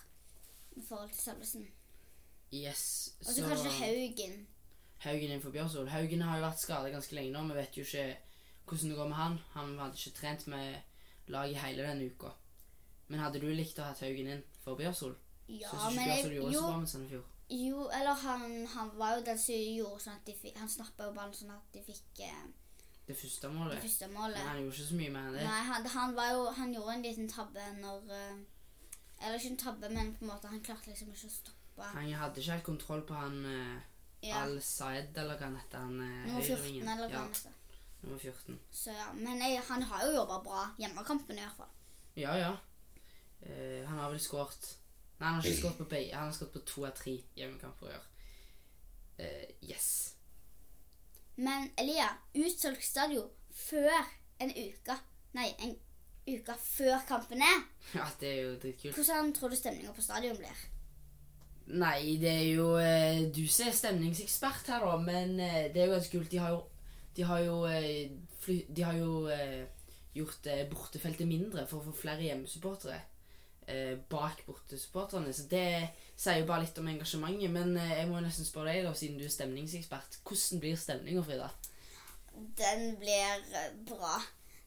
i 0.79 0.81
forhold 0.87 1.13
til 1.13 1.21
Salvesen. 1.21 1.69
Yes. 2.53 3.13
Og 3.20 3.34
så 3.34 3.48
kanskje 3.48 3.72
Haugen. 3.79 4.48
Haugen 5.05 5.29
innenfor 5.29 5.53
Bjørsol. 5.55 5.88
Haugen 5.89 6.22
har 6.22 6.38
jo 6.38 6.46
vært 6.46 6.60
skada 6.62 6.91
ganske 6.93 7.15
lenge 7.15 7.31
nå. 7.34 7.43
Vi 7.48 7.58
vet 7.58 7.77
jo 7.77 7.86
ikke 7.88 8.05
hvordan 8.67 8.89
det 8.89 8.98
går 8.98 9.08
med 9.08 9.17
han. 9.17 9.39
Han 9.55 9.74
hadde 9.79 9.98
ikke 10.00 10.17
trent 10.20 10.48
med 10.48 10.75
laget 11.27 11.62
hele 11.63 11.84
denne 11.88 12.05
uka. 12.12 12.34
Men 13.08 13.20
hadde 13.20 13.39
du 13.43 13.48
likt 13.51 13.79
å 13.79 13.88
ha 13.88 13.96
Haugen 14.00 14.27
inn 14.36 14.43
for 14.63 14.79
Bjørsol? 14.79 15.15
Ja, 15.48 15.70
Syns 15.72 15.96
men 15.96 16.08
jeg, 16.08 16.31
gjorde 16.36 16.51
det 16.51 16.60
så 16.60 16.67
bra 16.67 16.79
med 16.79 16.89
Sandefjord? 16.89 17.29
jo, 17.51 17.89
eller 17.91 18.13
han, 18.13 18.67
han 18.67 18.91
var 18.96 19.17
jo 19.17 19.24
den 19.27 19.39
som 19.39 19.55
gjorde 19.55 20.00
sånn 20.00 20.13
at 20.15 20.27
de 20.29 20.36
fikk 20.39 20.60
Han 20.62 20.70
snappa 20.72 21.10
jo 21.10 21.15
ballen 21.17 21.34
sånn 21.36 21.51
at 21.51 21.74
de 21.75 21.81
fikk 21.84 22.22
eh, 22.24 22.46
Det 23.10 23.17
første 23.20 23.50
målet. 23.51 23.75
det 23.75 23.84
første 23.84 24.08
målet? 24.13 24.38
Men 24.38 24.48
han 24.48 24.62
gjorde 24.62 24.77
ikke 24.77 24.88
så 24.88 25.00
mye 25.00 25.12
enn 25.12 25.36
det. 25.36 25.41
Nei, 25.43 25.58
han, 25.67 25.89
han 25.96 26.15
var 26.15 26.29
jo 26.31 26.46
Han 26.62 26.75
gjorde 26.77 26.93
en 26.93 27.03
liten 27.08 27.27
tabbe 27.27 27.65
når 27.81 28.13
eh, 28.15 28.38
Eller 29.25 29.36
ikke 29.36 29.51
en 29.51 29.60
tabbe, 29.65 29.89
men 29.91 30.13
på 30.15 30.24
en 30.24 30.31
måte 30.31 30.53
han 30.53 30.63
klarte 30.63 30.93
liksom 30.93 31.12
ikke 31.12 31.27
å 31.27 31.34
stoppe. 31.34 31.60
Han 31.77 32.11
hadde 32.13 32.41
ikke 32.41 32.51
helt 32.51 32.63
kontroll 32.67 33.01
på 33.07 33.13
han 33.13 33.45
eh, 33.45 33.79
Ja, 34.27 34.43
Al-Saed, 34.43 35.17
eller 35.17 35.37
hva 35.39 35.47
han 35.47 35.55
heter. 35.57 35.77
Han 35.79 36.01
eh, 36.01 36.27
Nummer 36.27 36.41
14, 36.41 36.57
høyrevingen. 36.57 36.87
eller 36.87 37.07
hva 37.07 37.13
Ja, 37.13 37.19
han 37.23 37.33
heter. 37.33 37.51
nummer 38.01 38.19
14. 38.19 38.59
Så 38.71 38.91
ja, 38.91 39.07
Men 39.13 39.39
jeg, 39.41 39.61
han 39.69 39.81
har 39.83 40.05
jo 40.05 40.11
jobba 40.15 40.39
bra. 40.43 40.65
Hjemmekampen 40.77 41.37
i 41.37 41.41
hvert 41.41 41.57
fall. 41.57 41.73
Ja, 42.15 42.35
ja. 42.37 42.51
Eh, 43.41 43.87
han 43.87 43.97
har 43.97 44.09
vel 44.11 44.19
skåret 44.21 44.77
Nei, 45.21 45.27
han 45.27 45.35
har 45.39 45.45
ikke 45.45 45.61
skåret 45.61 45.77
på 45.77 45.85
begge. 45.89 46.15
Han 46.15 46.25
har 46.29 46.33
skåret 46.33 46.53
på 46.53 46.59
to 46.65 46.85
av 46.85 46.95
tre 46.97 47.11
hjemmekamper 47.37 47.91
i 47.91 47.93
år. 47.97 48.07
Eh, 49.21 49.51
yes. 49.69 49.89
Men 51.37 51.69
Elia, 51.77 52.07
utsolgt 52.33 52.83
stadion 52.85 53.29
før 53.53 53.93
en 54.41 54.49
uke 54.51 54.95
Nei, 55.37 55.47
en 55.63 55.75
uke 56.27 56.55
før 56.61 57.05
kampen 57.07 57.41
er. 57.41 57.61
Ja, 57.95 58.07
det 58.19 58.27
er 58.31 58.41
jo 58.43 58.55
dritkult. 58.59 58.95
Hvordan 58.97 59.29
tror 59.33 59.49
du 59.49 59.55
stemninga 59.55 59.93
på 59.95 60.01
stadion 60.03 60.35
blir? 60.37 60.57
Nei, 61.71 62.17
det 62.19 62.31
er 62.31 62.47
jo 62.57 62.73
eh, 62.81 63.21
du 63.31 63.45
som 63.47 63.69
er 63.69 63.75
stemningsekspert 63.75 64.67
her, 64.73 64.83
da, 64.83 64.97
men 64.99 65.37
eh, 65.39 65.69
det 65.71 65.79
er 65.79 65.87
jo 65.87 65.95
ganske 65.95 66.17
kult. 66.17 66.31
De 66.31 66.41
har 66.41 66.55
jo 66.55 66.61
De 67.15 67.23
har 67.27 67.39
jo, 67.43 67.55
eh, 67.67 68.11
fly, 68.39 68.65
de 68.71 68.83
har 68.87 68.95
jo 68.95 69.29
gjort 70.15 70.47
bortefeltet 70.71 71.27
mindre 71.27 71.65
for 71.67 71.79
å 71.79 71.89
få 71.89 71.95
flere 72.03 72.23
hjemmesupportere 72.23 73.01
bak 74.09 74.41
bortesupporterne. 74.47 75.33
Så 75.35 75.43
det 75.51 75.91
sier 76.15 76.39
jo 76.39 76.47
bare 76.47 76.63
litt 76.63 76.79
om 76.79 76.87
engasjementet. 76.87 77.51
Men 77.51 77.75
jeg 77.75 78.07
må 78.07 78.19
nesten 78.23 78.47
spørre 78.47 78.73
deg, 78.73 78.87
da, 78.87 78.93
siden 78.95 79.19
du 79.19 79.25
er 79.27 79.31
stemningsekspert, 79.31 80.17
hvordan 80.23 80.63
blir 80.63 80.79
stemninga, 80.79 81.23
Frida? 81.27 81.51
Den 82.59 82.95
blir 82.99 83.43
bra. 83.91 84.17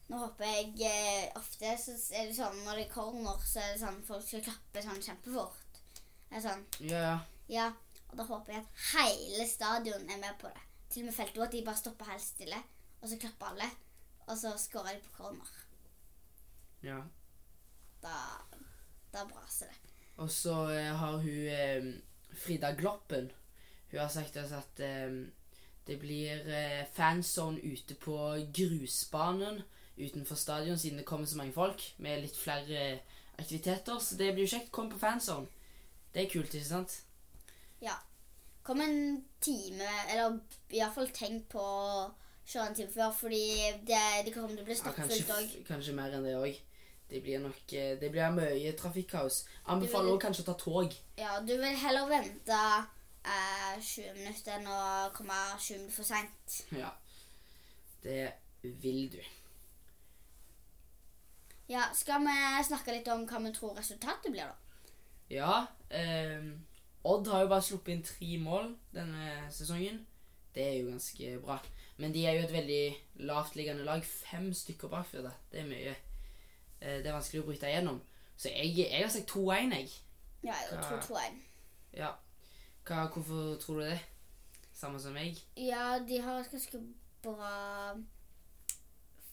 Nå 0.09 0.21
håper 0.21 0.45
jeg 0.77 1.29
Ofte 1.37 1.75
så 1.81 1.97
er 2.13 2.29
det 2.29 2.37
sånn 2.37 2.61
når 2.61 2.81
det 2.81 2.87
er 2.87 2.93
corner, 2.93 3.41
så 3.41 3.61
er 3.61 3.73
det 3.73 3.81
sånn 3.81 4.01
folk 4.05 4.25
skal 4.25 4.45
klappe 4.45 4.85
sånn 4.85 5.01
kjempefort. 5.01 5.64
Det 6.29 6.37
er 6.37 6.43
sånn, 6.45 6.63
Ja, 6.89 7.01
ja. 7.01 7.17
ja, 7.49 7.65
Og 8.11 8.17
da 8.17 8.23
håper 8.27 8.53
jeg 8.53 8.63
at 8.63 8.85
hele 8.93 9.47
stadion 9.47 10.09
er 10.09 10.17
med 10.21 10.37
på 10.41 10.47
det. 10.47 10.63
Til 10.89 11.03
og 11.03 11.09
med 11.09 11.15
feltet 11.17 11.43
at 11.43 11.51
de 11.51 11.63
bare 11.65 11.77
stopper 11.79 12.09
helt 12.11 12.23
stille, 12.23 12.57
og 13.01 13.09
så 13.09 13.17
klapper 13.21 13.51
alle. 13.51 13.69
Og 14.27 14.37
så 14.37 14.53
skårer 14.57 14.95
de 14.95 15.01
på 15.05 15.17
corner. 15.23 15.51
ja. 16.83 16.99
Da, 18.03 18.17
da 19.13 19.23
braser 19.25 19.65
det. 19.71 19.93
Og 20.21 20.29
så 20.31 20.53
eh, 20.71 20.91
har 20.95 21.17
hun 21.17 21.47
eh, 21.49 21.87
Frida 22.37 22.69
Gloppen 22.77 23.31
Hun 23.91 23.99
har 23.99 24.07
sagt 24.13 24.37
oss 24.37 24.51
at 24.53 24.79
eh, 24.79 25.15
det 25.87 25.97
blir 25.99 26.45
eh, 26.49 26.85
fanzone 26.93 27.59
ute 27.63 27.95
på 27.95 28.17
grusbanen 28.53 29.61
utenfor 29.97 30.35
stadion, 30.35 30.77
siden 30.77 30.97
det 30.97 31.05
kommer 31.05 31.25
så 31.25 31.37
mange 31.37 31.53
folk 31.53 31.81
med 31.97 32.21
litt 32.21 32.37
flere 32.37 32.99
aktiviteter. 33.39 33.99
Så 33.99 34.17
det 34.17 34.33
blir 34.33 34.45
jo 34.45 34.53
kjekt. 34.57 34.71
Kom 34.71 34.89
på 34.91 34.99
fanzone. 34.99 35.47
Det 36.15 36.23
er 36.23 36.29
kult, 36.31 36.53
ikke 36.55 36.67
sant? 36.67 36.93
Ja. 37.83 37.95
Kom 38.63 38.79
en 38.81 39.25
time, 39.43 39.89
eller 40.09 40.37
iallfall 40.71 41.09
tenk 41.13 41.49
på 41.51 41.59
å 41.59 42.05
kjøre 42.47 42.69
en 42.69 42.77
time 42.77 42.93
før, 42.93 43.11
fordi 43.17 43.41
det, 43.83 43.99
det 44.23 44.31
kommer 44.33 44.53
til 44.55 44.63
å 44.63 44.69
bli 44.69 44.77
stappfullt 44.79 45.33
òg. 45.35 45.51
Ja, 45.59 45.65
kanskje 45.67 45.97
mer 45.97 46.15
enn 46.15 46.23
det 46.23 46.37
òg. 46.39 46.55
Det 47.05 47.19
blir 47.21 47.43
nok 47.43 47.73
eh, 47.77 47.93
Det 48.01 48.09
blir 48.09 48.31
mye 48.33 48.71
trafikkaos. 48.79 49.43
Anbefaler 49.75 50.15
òg 50.15 50.23
kanskje 50.23 50.47
å 50.47 50.49
ta 50.49 50.55
tog. 50.63 50.95
Ja, 51.19 51.35
du 51.43 51.51
vil 51.53 51.77
heller 51.83 52.07
vente 52.09 52.61
eh, 53.27 53.75
20 53.75 54.15
minutter 54.17 54.55
enn 54.55 54.71
å 54.71 54.81
komme 55.13 55.37
20 55.59 55.83
minutter 55.83 55.99
for 55.99 56.07
seint. 56.07 56.59
Ja. 56.73 56.95
Det 58.01 58.31
vil 58.63 59.09
du. 59.13 59.21
Ja, 61.69 61.89
skal 61.97 62.23
vi 62.23 62.39
snakke 62.65 62.93
litt 62.95 63.07
om 63.11 63.27
hva 63.27 63.41
vi 63.43 63.51
tror 63.53 63.75
resultatet 63.77 64.31
blir, 64.31 64.47
da? 64.47 64.64
Ja. 65.29 65.65
Eh, 65.89 66.51
Odd 67.05 67.27
har 67.27 67.41
jo 67.43 67.49
bare 67.51 67.61
sluppet 67.61 67.93
inn 67.93 68.03
tre 68.05 68.37
mål 68.41 68.71
denne 68.93 69.51
sesongen. 69.53 70.01
Det 70.55 70.63
er 70.63 70.77
jo 70.79 70.89
ganske 70.89 71.39
bra. 71.43 71.59
Men 71.97 72.13
de 72.13 72.25
er 72.25 72.39
jo 72.39 72.47
et 72.47 72.53
veldig 72.53 73.27
lavtliggende 73.29 73.85
lag. 73.85 74.03
Fem 74.05 74.53
stykker 74.53 74.89
bak 74.91 75.11
da. 75.13 75.31
Det 75.51 75.61
er 75.61 75.69
mye. 75.69 75.95
Eh, 76.81 76.97
det 77.03 77.07
er 77.07 77.17
vanskelig 77.17 77.43
å 77.43 77.47
bryte 77.49 77.69
igjennom. 77.69 78.01
Så 78.37 78.49
jeg, 78.51 78.73
jeg 78.77 79.03
har 79.03 79.11
sagt 79.13 79.31
2-1, 79.31 79.75
jeg. 79.75 79.91
Ja, 80.43 80.55
jeg 80.71 80.81
tror 80.81 80.99
2-1. 81.01 81.37
Ja. 81.93 82.11
Hva, 82.85 83.07
hvorfor 83.13 83.55
tror 83.61 83.79
du 83.79 83.85
det? 83.85 83.99
Samme 84.75 84.99
som 84.99 85.15
meg? 85.15 85.39
Ja, 85.57 85.99
de 86.07 86.19
har 86.21 86.41
et 86.41 86.51
ganske 86.51 86.81
bra 87.23 87.93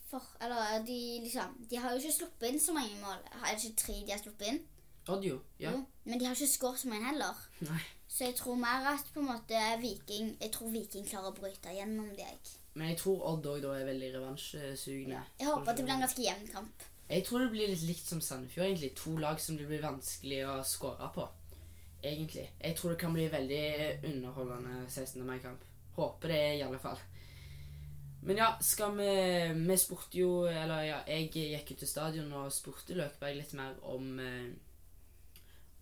for, 0.09 0.23
Eller 0.41 0.85
de 0.87 1.21
liksom 1.25 1.67
De 1.71 1.77
har 1.77 1.91
jo 1.91 1.99
ikke 1.99 2.13
sluppet 2.13 2.49
inn 2.49 2.61
så 2.61 2.73
mange 2.77 2.95
mål. 3.01 3.19
Er 3.43 3.57
det 3.57 3.65
ikke 3.65 3.83
tre 3.83 3.97
de 4.07 4.15
har 4.15 4.23
sluppet 4.23 4.53
inn? 4.53 4.61
Odd, 5.09 5.25
jo. 5.27 5.41
Ja. 5.59 5.73
Jo. 5.73 5.85
Men 6.05 6.19
de 6.19 6.27
har 6.27 6.35
ikke 6.35 6.51
skåret 6.51 6.83
som 6.83 6.93
en 6.95 7.05
heller. 7.05 7.39
Nei. 7.67 7.81
Så 8.13 8.29
jeg 8.29 8.37
tror 8.39 8.59
mer 8.61 8.87
at 8.93 9.07
på 9.15 9.23
en 9.23 9.31
måte 9.31 9.61
Viking 9.81 10.35
Jeg 10.37 10.53
tror 10.53 10.69
Viking 10.71 11.07
klarer 11.09 11.31
å 11.31 11.37
bryte 11.37 11.73
gjennom 11.73 12.11
deg. 12.15 12.51
Men 12.75 12.93
jeg 12.93 12.99
tror 13.03 13.23
Odd 13.33 13.47
òg 13.49 13.67
er 13.73 13.87
veldig 13.89 14.11
revansjesugne. 14.17 15.21
Jeg 15.41 15.49
håper 15.49 15.73
at 15.73 15.79
det 15.79 15.87
blir 15.87 15.95
en 15.97 16.05
ganske 16.07 16.25
jevn 16.25 16.49
kamp. 16.53 16.85
Jeg 17.09 17.25
tror 17.27 17.43
det 17.43 17.51
blir 17.53 17.69
litt 17.69 17.85
likt 17.85 18.09
som 18.09 18.21
Sandefjord, 18.25 18.67
egentlig. 18.67 18.93
To 18.97 19.17
lag 19.21 19.41
som 19.41 19.59
det 19.59 19.67
blir 19.69 19.83
vanskelig 19.85 20.43
å 20.49 20.55
skåre 20.65 21.11
på. 21.13 21.27
Egentlig. 22.03 22.47
Jeg 22.63 22.77
tror 22.79 22.95
det 22.95 23.01
kan 23.03 23.13
bli 23.15 23.27
veldig 23.33 23.65
underholdende 24.09 24.87
16. 24.89 25.21
mai-kamp. 25.27 25.67
Håper 25.97 26.33
det, 26.33 26.43
i 26.57 26.63
alle 26.65 26.81
fall. 26.81 27.01
Men 28.23 28.39
ja, 28.39 28.53
skal 28.63 28.95
vi 28.97 29.13
Vi 29.67 29.77
spurte 29.77 30.19
jo 30.21 30.45
Eller 30.47 30.85
ja, 30.87 30.99
jeg 31.11 31.33
gikk 31.35 31.73
ut 31.73 31.81
til 31.83 31.89
stadion 31.91 32.29
og 32.39 32.53
spurte 32.55 32.95
Løkberg 32.95 33.35
litt 33.35 33.55
mer 33.59 33.75
om 33.91 34.13
eh, 34.23 34.53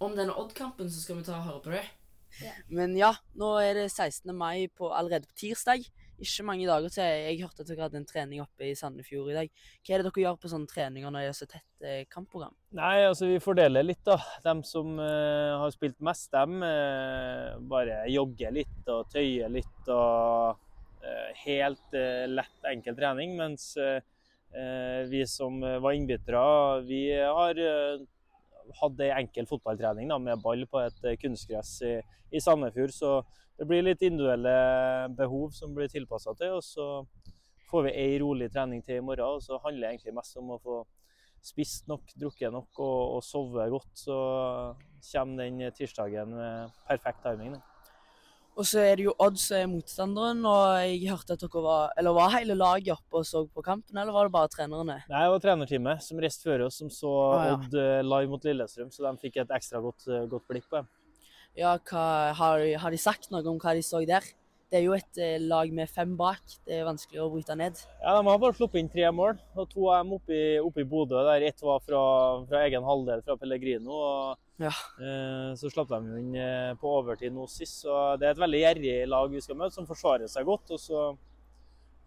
Om 0.01 0.15
denne 0.17 0.33
Odd-kampen, 0.41 0.89
så 0.89 1.03
skal 1.03 1.19
vi 1.19 1.27
ta 1.27 1.37
og 1.37 1.49
høre 1.49 1.63
på 1.65 1.73
det. 1.75 1.87
Men 2.73 2.95
ja, 2.97 3.11
nå 3.37 3.51
er 3.61 3.75
det 3.77 3.89
16. 3.91 4.31
mai 4.37 4.69
på, 4.73 4.89
allerede 4.95 5.29
på 5.29 5.37
tirsdag 5.43 5.85
ikke 6.21 6.45
mange 6.45 6.69
dager 6.69 6.93
til. 6.93 7.05
Jeg 7.05 7.41
hørte 7.41 7.65
at 7.65 7.71
dere 7.71 7.87
hadde 7.87 7.99
en 8.01 8.07
trening 8.09 8.43
oppe 8.43 8.69
i 8.69 8.77
Sandefjord 8.77 9.31
i 9.33 9.37
dag. 9.39 9.51
Hva 9.81 9.95
er 9.95 10.03
det 10.03 10.09
dere 10.11 10.25
gjør 10.25 10.39
på 10.41 10.51
sånne 10.53 10.71
treninger 10.71 11.13
når 11.13 11.25
det 11.25 11.31
er 11.31 11.37
så 11.39 11.49
tett 11.49 11.87
eh, 11.87 12.03
kampprogram? 12.13 12.55
Nei, 12.77 13.07
altså 13.09 13.31
vi 13.31 13.41
fordeler 13.43 13.87
litt, 13.87 14.03
da. 14.07 14.19
De 14.45 14.55
som 14.69 15.01
eh, 15.01 15.53
har 15.63 15.73
spilt 15.75 15.97
mest, 16.05 16.29
dem 16.35 16.61
eh, 16.67 17.57
bare 17.73 18.03
jogger 18.13 18.57
litt 18.61 18.93
og 18.93 19.09
tøyer 19.13 19.53
litt 19.53 19.93
og 19.93 20.61
eh, 21.05 21.43
helt 21.47 21.97
eh, 21.97 22.27
lett, 22.29 22.57
enkel 22.69 22.99
trening. 23.01 23.37
Mens 23.41 23.73
eh, 23.81 24.01
eh, 24.53 25.03
vi 25.11 25.25
som 25.29 25.61
var 25.61 25.97
innbyttere, 25.97 26.45
vi 26.89 27.05
har 27.17 27.65
hatt 28.81 29.03
ei 29.03 29.11
enkel 29.15 29.49
fotballtrening 29.51 30.11
da, 30.11 30.19
med 30.23 30.43
ball 30.45 30.65
på 30.71 30.83
et 30.85 31.05
eh, 31.07 31.19
kunstgress 31.21 31.77
i, 31.87 31.97
i 32.33 32.43
Sandefjord. 32.43 32.95
Så 32.95 33.13
det 33.59 33.67
blir 33.69 33.85
litt 33.85 34.03
individuelle 34.07 35.11
behov 35.19 35.51
som 35.57 35.75
blir 35.77 35.91
tilpassa 35.93 36.35
til. 36.39 36.59
Og 36.59 36.65
så 36.65 36.89
får 37.71 37.89
vi 37.89 37.97
ei 38.05 38.15
rolig 38.23 38.51
trening 38.53 38.85
til 38.87 39.01
i 39.01 39.05
morgen. 39.05 39.37
Og 39.37 39.45
så 39.45 39.61
handler 39.65 39.87
det 39.89 39.95
egentlig 39.95 40.17
mest 40.17 40.39
om 40.41 40.55
å 40.55 40.61
få 40.63 40.81
spist 41.45 41.89
nok, 41.89 42.13
drukket 42.21 42.53
nok 42.53 42.83
og, 42.85 43.17
og 43.17 43.25
sove 43.25 43.67
godt. 43.73 43.93
Så 44.05 44.17
kommer 45.11 45.45
den 45.45 45.67
tirsdagen 45.77 46.37
med 46.37 46.81
perfekt 46.89 47.25
timing. 47.27 47.57
da. 47.57 47.80
Og 48.61 48.67
så 48.69 48.83
er 48.85 48.99
det 48.99 49.07
jo 49.07 49.15
Odd 49.25 49.39
som 49.41 49.57
er 49.57 49.69
motstanderen, 49.73 50.43
og 50.45 50.83
jeg 50.85 51.09
hørte 51.09 51.33
at 51.37 51.41
dere 51.41 51.63
var 51.65 51.93
Eller 51.97 52.13
var 52.17 52.33
hele 52.35 52.57
laget 52.59 52.91
oppe 52.93 53.23
og 53.23 53.25
så 53.25 53.41
på 53.49 53.63
kampen, 53.65 53.97
eller 53.97 54.13
var 54.13 54.29
det 54.29 54.35
bare 54.35 54.51
trenerne? 54.53 54.99
Nei, 55.09 55.23
Det 55.25 55.31
var 55.35 55.45
trenerteamet 55.47 56.03
som 56.05 56.21
reiste 56.21 56.45
før 56.51 56.67
oss, 56.67 56.77
som 56.83 56.91
så 56.93 57.13
Ah, 57.31 57.47
ja. 57.47 57.55
Odd 57.57 57.75
eh, 57.81 58.03
live 58.05 58.29
mot 58.35 58.45
Lillestrøm. 58.45 58.91
Så 58.93 59.07
de 59.07 59.15
fikk 59.23 59.39
et 59.41 59.55
ekstra 59.57 59.81
godt, 59.81 60.05
eh, 60.13 60.27
godt 60.29 60.45
blikk 60.51 60.69
på 60.69 60.81
dem. 60.83 60.91
Ja, 61.57 61.73
hva, 61.79 62.05
har, 62.37 62.67
har 62.85 62.91
de 62.95 63.01
sagt 63.01 63.31
noe 63.33 63.43
om 63.49 63.57
hva 63.63 63.73
de 63.75 63.83
så 63.87 64.03
der? 64.07 64.29
Det 64.71 64.79
er 64.79 64.85
jo 64.85 64.93
et 64.95 65.19
eh, 65.19 65.39
lag 65.43 65.73
med 65.75 65.89
fem 65.91 66.13
bak. 66.19 66.45
Det 66.69 66.77
er 66.77 66.85
vanskelig 66.87 67.23
å 67.25 67.31
bryte 67.33 67.57
ned. 67.59 67.81
Ja, 68.05 68.19
De 68.21 68.29
har 68.29 68.39
bare 68.45 68.55
sluppet 68.55 68.79
inn 68.85 68.93
tre 68.93 69.09
mål. 69.11 69.41
og 69.57 69.67
To 69.73 69.89
av 69.91 70.05
dem 70.05 70.13
oppe 70.21 70.37
i, 70.37 70.59
oppe 70.63 70.85
i 70.85 70.87
Bodø. 70.93 71.25
der 71.27 71.49
Ett 71.49 71.65
var 71.65 71.81
fra, 71.83 72.03
fra 72.47 72.61
egen 72.69 72.85
halvdel, 72.87 73.25
fra 73.25 73.35
Pellegrino. 73.41 73.91
og 73.91 74.39
Ja. 74.61 74.73
eh, 75.01 75.55
Så 75.57 75.71
slapp 75.73 75.89
de 75.89 76.21
inn 76.21 76.35
eh, 76.37 76.75
på 76.77 76.93
overtid 77.01 77.33
nå 77.33 77.47
sist. 77.49 77.83
så 77.87 78.17
Det 78.21 78.29
er 78.29 78.35
et 78.37 78.45
veldig 78.45 78.61
gjerrig 78.61 78.97
lag 79.09 79.31
vi 79.33 79.41
skal 79.41 79.57
møte, 79.57 79.75
som 79.75 79.89
forsvarer 79.89 80.29
seg 80.29 80.45
godt. 80.45 80.71
og 80.77 80.81
Så 80.81 81.05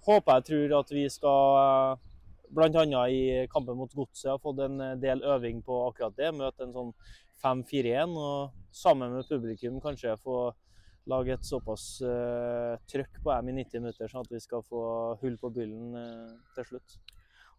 håper 0.06 0.40
jeg 0.40 0.50
tror 0.50 0.80
at 0.80 0.92
vi 0.94 1.06
skal, 1.10 1.98
bl.a. 2.54 3.06
i 3.10 3.48
kampen 3.50 3.78
mot 3.80 3.94
Godset, 3.94 4.30
ha 4.32 4.38
fått 4.38 4.62
en 4.66 4.82
eh, 4.82 4.98
del 5.02 5.24
øving 5.24 5.64
på 5.66 5.88
akkurat 5.90 6.18
det. 6.18 6.34
Møte 6.36 6.68
en 6.68 6.76
sånn 6.76 6.94
5-4-1, 7.44 8.14
og 8.16 8.54
sammen 8.72 9.18
med 9.18 9.28
publikum 9.28 9.82
kanskje 9.84 10.16
få 10.22 10.52
lage 11.12 11.34
et 11.36 11.44
såpass 11.44 11.98
uh, 12.08 12.78
trøkk 12.88 13.18
på 13.26 13.34
dem 13.34 13.50
i 13.52 13.56
90 13.58 13.82
minutter, 13.84 14.08
sånn 14.08 14.24
at 14.24 14.32
vi 14.32 14.40
skal 14.40 14.64
få 14.64 14.84
hull 15.20 15.36
på 15.42 15.50
byllen 15.52 15.98
uh, 15.98 16.54
til 16.56 16.70
slutt. 16.70 16.96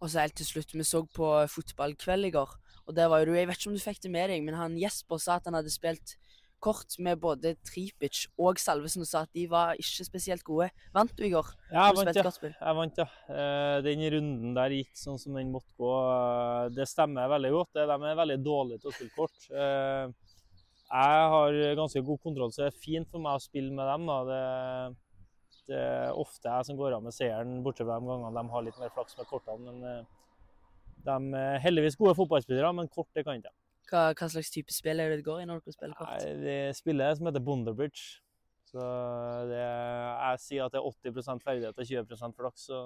Og 0.01 0.09
så 0.09 0.23
helt 0.23 0.37
til 0.41 0.49
slutt, 0.49 0.73
vi 0.73 0.87
så 0.89 1.03
på 1.05 1.29
fotballkveld 1.53 2.31
i 2.31 2.33
går, 2.33 2.55
og 2.87 2.95
det 2.95 3.09
var 3.11 3.25
jo 3.25 3.35
Jeg 3.35 3.49
vet 3.49 3.59
ikke 3.61 3.71
om 3.73 3.76
du 3.79 3.83
fikk 3.85 4.00
det 4.05 4.11
med 4.12 4.31
deg, 4.31 4.43
men 4.45 4.55
han 4.59 4.76
Jesper 4.79 5.19
sa 5.23 5.37
at 5.41 5.45
han 5.49 5.55
hadde 5.59 5.73
spilt 5.73 6.17
kort 6.64 6.95
med 6.99 7.19
både 7.21 7.50
Tripic 7.61 8.23
og 8.41 8.57
Salvesen, 8.62 9.03
og 9.05 9.09
sa 9.11 9.21
at 9.26 9.33
de 9.37 9.43
var 9.53 9.75
ikke 9.76 10.07
spesielt 10.07 10.45
gode. 10.47 10.71
Vant 10.95 11.12
du 11.12 11.21
i 11.26 11.29
går? 11.35 11.50
Ja, 11.69 11.91
jeg 11.91 11.99
vant, 11.99 12.17
ja. 12.17 12.53
Jeg 12.55 12.76
vant, 12.79 13.00
ja. 13.03 13.07
Eh, 13.29 13.83
Den 13.85 14.00
runden 14.14 14.55
der 14.57 14.73
gikk 14.73 14.95
sånn 14.97 15.21
som 15.21 15.37
den 15.37 15.53
måtte 15.53 15.69
gå. 15.76 15.91
Eh, 15.93 16.69
Det 16.73 16.87
stemmer 16.88 17.29
veldig 17.35 17.50
godt. 17.53 17.73
De 17.76 17.85
er 17.85 18.17
veldig 18.23 18.38
dårlige 18.47 18.81
til 18.81 18.88
å 18.88 18.95
spille 18.97 19.12
kort. 19.19 19.37
Eh, 19.53 20.09
Jeg 20.95 21.29
har 21.35 21.61
ganske 21.76 22.00
god 22.07 22.21
kontroll, 22.23 22.53
så 22.53 22.64
det 22.64 22.73
er 22.73 22.81
fint 22.81 23.09
for 23.11 23.20
meg 23.20 23.37
å 23.37 23.44
spille 23.44 23.73
med 23.75 23.85
dem. 23.85 24.09
Det, 24.31 24.97
det 25.68 25.81
er 25.85 26.12
ofte 26.16 26.49
jeg 26.49 26.64
som 26.70 26.77
går 26.81 26.97
av 26.97 27.03
med 27.03 27.12
seieren, 27.12 27.62
bortsett 27.64 27.88
fra 27.88 27.99
de 28.01 28.07
gangene 28.09 28.33
de 28.40 28.53
har 28.57 28.62
litt 28.62 28.79
mer 28.81 28.92
flaks 28.94 29.18
med 29.18 29.27
kortene. 29.29 29.73
Men 29.83 30.07
de 31.05 31.38
er 31.38 31.62
heldigvis 31.64 31.99
gode 32.01 32.17
fotballspillere, 32.19 32.73
men 32.77 32.90
kort 32.93 33.11
det 33.17 33.25
kan 33.27 33.38
ikke 33.38 33.51
jeg. 33.51 33.59
Hva, 33.90 34.05
hva 34.17 34.29
slags 34.33 34.51
type 34.51 34.73
spill 34.73 35.03
er 35.03 35.12
det 35.12 35.21
det 35.21 35.27
går 35.27 35.43
i 35.43 35.49
når 35.49 35.61
dere 35.62 35.77
spiller 35.77 35.99
kort? 35.99 36.12
Nei, 36.17 36.37
Det 36.40 36.77
spiller 36.79 37.17
som 37.19 37.29
heter 37.29 37.45
Bonderbridge. 37.45 38.05
Så 38.75 38.85
det, 39.51 39.61
jeg 39.62 40.40
sier 40.43 40.67
at 40.67 40.75
det 40.75 40.81
er 40.81 41.11
80% 41.12 41.45
ferdighet 41.45 41.79
og 41.79 41.90
20% 41.90 42.38
flaks. 42.40 42.69
Så 42.71 42.81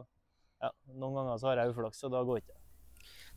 ja, 0.61 0.73
noen 0.99 1.21
ganger 1.21 1.39
så 1.41 1.53
har 1.53 1.63
jeg 1.63 1.73
uflaks, 1.73 2.03
og 2.05 2.13
da 2.13 2.25
går 2.27 2.43
ikke 2.43 2.53
det. 2.57 2.65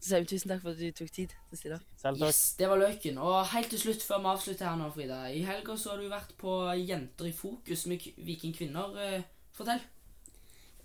Så 0.01 0.09
sier 0.09 0.23
vi 0.23 0.31
tusen 0.31 0.49
takk 0.49 0.63
for 0.63 0.73
at 0.73 0.81
du 0.81 0.97
tok 0.97 1.11
tid 1.13 1.31
til 1.31 1.53
å 1.53 1.59
stille 1.59 1.77
opp. 1.77 1.85
Selv 2.01 2.17
takk. 2.17 2.33
Yes, 2.33 2.41
det 2.57 2.67
var 2.71 2.81
løken. 2.81 3.21
Og 3.21 3.37
helt 3.53 3.69
til 3.71 3.83
slutt, 3.83 4.03
før 4.03 4.23
vi 4.23 4.31
avslutter 4.33 4.67
her 4.67 4.79
nå, 4.81 4.89
Frida. 4.95 5.19
I 5.29 5.43
helga 5.45 5.77
så 5.77 5.93
har 5.93 6.01
du 6.01 6.09
vært 6.09 6.33
på 6.41 6.55
Jenter 6.81 7.29
i 7.29 7.33
fokus 7.37 7.85
med 7.91 8.07
Viking 8.25 8.57
kvinner. 8.57 8.97
Eh, 9.05 9.27
fortell. 9.55 9.83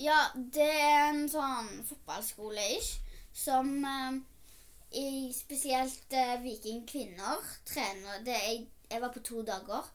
Ja, 0.05 0.19
det 0.37 0.69
er 0.69 1.09
en 1.09 1.25
sånn 1.33 1.73
fotballskole-ish 1.89 3.06
som 3.37 3.85
eh, 3.85 4.17
i 5.01 5.33
spesielt 5.33 6.13
eh, 6.13 6.41
vikingkvinner 6.41 7.49
trener 7.69 8.23
det 8.25 8.37
jeg, 8.37 8.67
jeg 8.91 9.03
var 9.03 9.13
på 9.13 9.21
to 9.21 9.43
dager. 9.45 9.91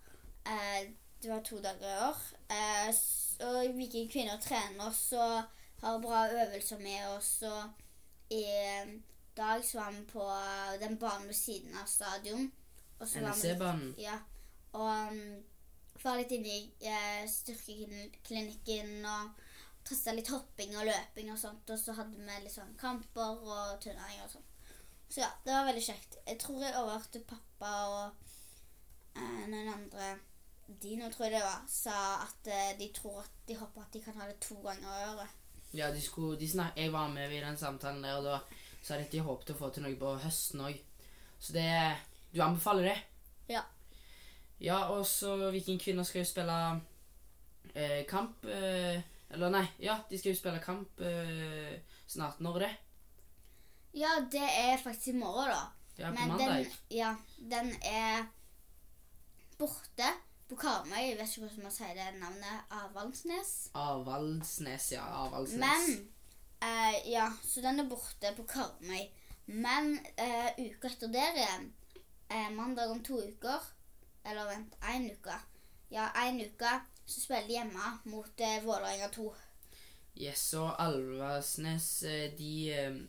Eh, 0.46 0.92
det 1.24 1.32
var 1.32 1.42
to 1.46 1.58
dager 1.64 1.90
i. 1.90 2.14
Eh, 2.54 2.94
og 3.42 3.78
vikingkvinner 3.78 4.38
trener 4.42 4.92
så 4.94 5.42
har 5.82 6.02
bra 6.04 6.28
øvelser 6.30 6.78
med 6.78 7.08
oss. 7.16 7.42
Og 7.42 7.64
i 8.30 8.44
eh, 8.46 8.94
dag 9.38 9.66
så 9.66 9.80
var 9.80 9.92
vi 9.92 10.06
på 10.12 10.28
eh, 10.30 10.80
den 10.82 10.98
banen 10.98 11.28
ved 11.28 11.34
siden 11.34 11.78
av 11.82 11.88
stadion. 11.90 12.52
NSC-banen. 13.02 13.96
Ja. 13.98 14.20
Og 14.78 15.08
um, 15.10 15.42
var 16.04 16.18
litt 16.18 16.32
inne 16.36 16.54
i 16.54 16.62
eh, 16.86 17.26
styrkeklinikken 17.30 19.02
og 19.06 19.42
testa 19.88 20.14
litt 20.16 20.30
hopping 20.32 20.76
og 20.78 20.88
løping 20.88 21.32
og 21.34 21.40
sånt. 21.42 21.70
Og 21.70 21.80
så 21.80 21.96
hadde 21.98 22.18
vi 22.18 22.40
litt 22.44 22.54
sånn 22.56 22.74
kamper 22.80 23.42
og 23.42 23.78
turneringer 23.84 24.26
og 24.28 24.36
sånn. 24.38 24.50
Så 25.12 25.24
ja, 25.24 25.30
det 25.44 25.52
var 25.52 25.68
veldig 25.68 25.84
kjekt. 25.84 26.20
Jeg 26.28 26.40
tror 26.40 26.62
jeg 26.64 26.78
overhørte 26.80 27.24
pappa 27.28 27.72
og 27.92 28.28
eh, 29.20 29.48
noen 29.52 29.74
andre 29.74 30.14
Dino, 30.80 31.10
tror 31.12 31.28
jeg 31.28 31.36
det 31.36 31.44
var, 31.44 31.64
sa 31.68 31.96
at 32.24 32.48
eh, 32.48 32.78
de 32.80 32.88
tror 32.96 33.18
at 33.26 33.34
de 33.48 33.58
håper 33.60 33.84
at 33.84 33.92
de 33.92 34.02
kan 34.06 34.16
ha 34.22 34.28
det 34.30 34.38
to 34.40 34.56
ganger 34.64 34.88
i 34.88 35.08
året. 35.10 35.34
Ja, 35.76 35.90
de 35.92 36.00
skulle, 36.04 36.40
de 36.40 36.48
snak, 36.48 36.78
jeg 36.80 36.94
var 36.94 37.12
med 37.12 37.32
i 37.32 37.42
den 37.44 37.58
samtalen 37.60 38.04
der, 38.04 38.20
og 38.20 38.24
da 38.24 38.62
sa 38.84 38.96
de 38.96 39.04
at 39.08 39.12
de 39.12 39.24
håpet 39.24 39.52
å 39.52 39.58
få 39.60 39.70
til 39.72 39.84
noe 39.84 40.00
på 40.00 40.14
høsten 40.24 40.64
òg. 40.64 40.80
Så 41.42 41.58
det 41.58 41.68
Du 42.32 42.40
anbefaler 42.40 42.88
det? 42.88 42.98
Ja. 43.52 43.66
Ja, 44.64 44.78
og 44.94 45.04
så 45.10 45.36
Viking 45.52 45.82
kvinner 45.82 46.06
skal 46.08 46.22
jo 46.22 46.30
spille 46.30 46.58
eh, 47.76 48.06
kamp 48.08 48.46
eh, 48.46 49.02
Eller 49.34 49.50
nei, 49.54 49.66
ja, 49.80 49.96
de 50.10 50.18
skal 50.20 50.34
jo 50.34 50.40
spille 50.40 50.60
kamp 50.64 51.00
eh, 51.02 51.78
snart. 52.08 52.40
Når 52.44 52.60
er 52.60 52.66
det? 52.66 52.72
Ja, 54.02 54.10
det 54.32 54.44
er 54.44 54.78
faktisk 54.84 55.08
i 55.14 55.18
morgen, 55.20 55.52
da. 55.52 55.62
Er 56.02 56.12
på 56.12 56.18
Men 56.20 56.28
mandag. 56.34 56.66
den, 56.66 56.78
ja, 56.98 57.16
den 57.52 57.74
er 57.84 58.26
borte 59.60 60.08
på 60.50 60.56
Karmøy. 60.60 60.98
Jeg 60.98 61.18
vet 61.20 61.30
ikke 61.30 61.44
hvordan 61.46 61.64
man 61.68 61.76
sier 61.76 61.94
det 61.98 62.08
navnet. 62.20 62.64
Avaldsnes. 62.72 63.52
Avaldsnes, 63.78 64.88
ja. 64.96 65.04
Avaldsnes. 65.26 65.60
Men 65.64 66.10
eh, 66.64 66.98
Ja, 67.12 67.28
så 67.44 67.62
den 67.64 67.80
er 67.84 67.90
borte 67.92 68.34
på 68.38 68.48
Karmøy. 68.50 69.04
Men 69.52 69.94
eh, 70.18 70.50
uka 70.58 70.88
etter 70.92 71.12
der 71.12 71.38
igjen, 71.38 71.70
eh, 72.30 72.50
mandag 72.56 72.92
om 72.94 73.02
to 73.04 73.18
uker 73.20 73.64
Eller 74.24 74.46
vent, 74.52 74.76
én 74.94 75.08
uke. 75.12 75.34
Ja, 75.92 76.10
én 76.24 76.38
uke 76.46 76.72
så 77.12 77.22
spiller 77.24 77.56
hjemme 77.58 77.94
mot 78.12 78.44
eh, 78.44 78.60
Vålerenga 78.64 79.10
2. 79.14 79.28
Yes, 80.22 80.44
og 80.60 80.76
Alversnes, 80.84 81.90
eh, 82.04 82.30
de 82.38 82.54
eh, 82.76 83.02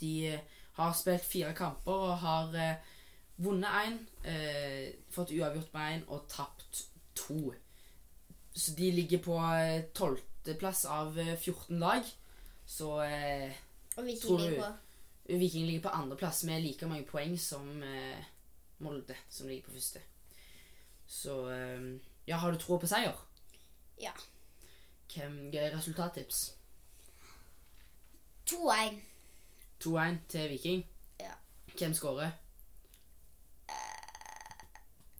De 0.00 0.12
eh, 0.28 0.40
har 0.76 0.92
spilt 0.92 1.24
fire 1.24 1.54
kamper 1.56 2.02
og 2.10 2.18
har 2.20 2.56
vunnet 3.40 3.78
én, 3.86 3.94
eh, 4.28 4.90
fått 5.10 5.32
uavgjort 5.32 5.72
med 5.72 5.94
én 5.94 6.02
og 6.12 6.26
tapt 6.28 6.82
to. 7.16 7.54
Så 8.52 8.74
de 8.76 8.90
ligger 8.92 9.22
på 9.24 9.38
tolvteplass 9.96 10.84
av 10.84 11.18
eh, 11.18 11.36
14 11.36 11.78
lag. 11.80 12.04
Så 12.66 13.00
eh, 13.04 13.52
Og 13.96 14.04
Viking 14.04 14.38
ligger 14.40 14.60
på 14.62 14.74
Viking 15.26 15.66
ligger 15.66 15.88
på 15.88 15.94
andreplass 15.96 16.44
med 16.44 16.62
like 16.62 16.86
mange 16.86 17.06
poeng 17.08 17.38
som 17.38 17.82
eh, 17.82 18.20
Molde, 18.78 19.16
som 19.28 19.48
ligger 19.48 19.66
på 19.66 19.74
første. 19.74 20.00
Så 21.06 21.40
eh, 21.50 21.88
Ja, 22.26 22.36
har 22.36 22.50
du 22.50 22.58
tro 22.58 22.76
på 22.78 22.86
seier? 22.86 23.14
Ja. 24.00 24.12
Hvem 25.14 25.50
er 25.54 25.76
resultattips? 25.76 26.56
2-1. 28.50 29.00
2-1 29.84 30.18
til 30.28 30.50
Viking. 30.50 30.86
Ja. 31.20 31.32
Hvem 31.78 31.94
skårer? 31.94 32.30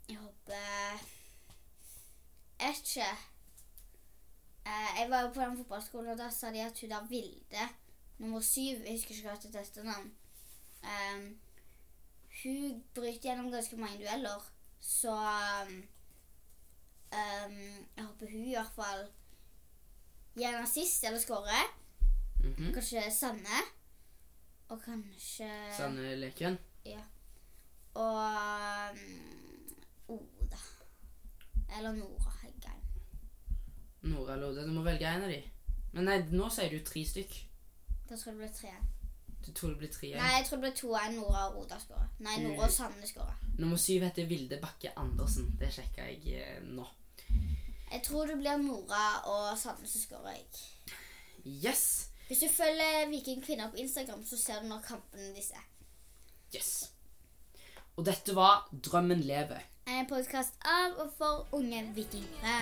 Jeg 0.09 0.17
håper 0.17 0.53
Jeg 2.61 2.69
vet 2.69 2.97
ikke. 2.97 3.11
Eh, 4.67 5.01
jeg 5.01 5.07
var 5.11 5.21
jo 5.21 5.29
på 5.29 5.41
den 5.41 5.57
fotballskolen, 5.57 6.11
og 6.11 6.19
da 6.19 6.31
sa 6.31 6.51
de 6.51 6.61
at 6.61 6.81
hun 6.81 6.91
der 6.91 7.07
Vilde, 7.09 7.69
nummer 8.19 8.41
syv 8.41 8.83
Jeg 8.85 8.93
husker 8.93 9.15
ikke 9.15 9.29
hva 9.29 9.37
hun 9.43 9.59
heter 9.59 9.83
navn. 9.83 10.15
Um, 10.83 11.41
hun 12.43 12.85
bryter 12.95 13.21
gjennom 13.23 13.51
ganske 13.51 13.77
mange 13.77 13.99
dueller, 13.99 14.51
så 14.81 15.15
um, 15.67 15.85
um, 17.13 17.59
Jeg 17.97 18.05
håper 18.05 18.31
hun 18.31 18.45
i 18.45 18.55
hvert 18.55 18.75
fall 18.75 19.07
gjerne 20.37 20.67
sist 20.69 21.05
eller 21.05 21.19
scorer. 21.19 21.67
Mm 22.41 22.55
-hmm. 22.55 22.73
Kanskje 22.73 23.11
Sanne. 23.11 23.59
Og 24.69 24.83
kanskje 24.83 25.51
Sanne 25.77 26.17
Leken. 26.17 26.59
Og 27.95 28.19
um, 28.93 28.99
Oda. 30.09 30.59
Eller 31.79 31.93
Nora 31.93 32.33
Heggheim. 32.43 32.83
Nora 34.03 34.33
eller 34.33 34.47
Oda. 34.47 34.67
Du 34.67 34.73
må 34.73 34.83
velge 34.83 35.07
en 35.07 35.23
av 35.23 35.29
de. 35.29 35.43
Men 35.93 36.05
nei, 36.05 36.19
nå 36.31 36.49
sier 36.53 36.71
du 36.71 36.85
tre 36.85 37.05
stykk. 37.05 37.49
Da 38.09 38.17
tror 38.17 38.33
jeg 38.33 38.35
det 38.35 38.43
blir 38.43 38.55
tre. 38.61 38.75
Du 39.47 39.53
tror 39.53 39.71
det 39.75 39.79
blir 39.79 39.93
tre. 39.95 40.09
Nei, 40.19 40.31
jeg 40.39 40.47
tror 40.49 40.59
det 40.59 40.65
blir 40.65 40.77
to 40.81 40.89
av 40.99 41.13
Nora 41.15 41.45
og 41.51 41.61
Oda 41.63 41.79
skåra. 41.79 42.07
Nei, 42.27 42.41
Nora 42.43 42.67
og 42.67 42.73
Sanne 42.75 43.07
skåra. 43.07 43.37
Nummer 43.61 43.79
syv 43.79 44.03
heter 44.09 44.27
Vilde 44.27 44.59
Bakke 44.63 44.91
Andersen. 44.99 45.53
Det 45.61 45.71
sjekka 45.75 46.09
jeg 46.09 46.41
eh, 46.41 46.65
nå. 46.67 46.87
Jeg 47.93 48.03
tror 48.03 48.27
det 48.27 48.41
blir 48.41 48.59
Nora 48.65 49.05
og 49.31 49.53
Sanne 49.61 49.87
som 49.87 50.03
skårer. 50.03 50.35
jeg. 50.41 50.99
Yes! 51.47 51.87
Hvis 52.27 52.43
du 52.43 52.49
følger 52.51 53.07
Viking 53.11 53.45
kvinner 53.45 53.71
på 53.71 53.77
Instagram, 53.77 54.27
så 54.27 54.39
ser 54.39 54.63
du 54.63 54.69
når 54.69 54.83
kampene 54.89 55.31
disse 55.37 55.55
er. 55.55 55.67
Yes. 56.57 56.91
Og 57.97 58.07
dette 58.07 58.35
var 58.35 58.67
Drømmen 58.73 59.23
lever. 59.23 59.63
En 59.87 60.09
podkast 60.11 60.59
av 60.67 60.99
og 60.99 61.13
for 61.19 61.47
unge 61.55 61.85
vikingere. 61.95 62.57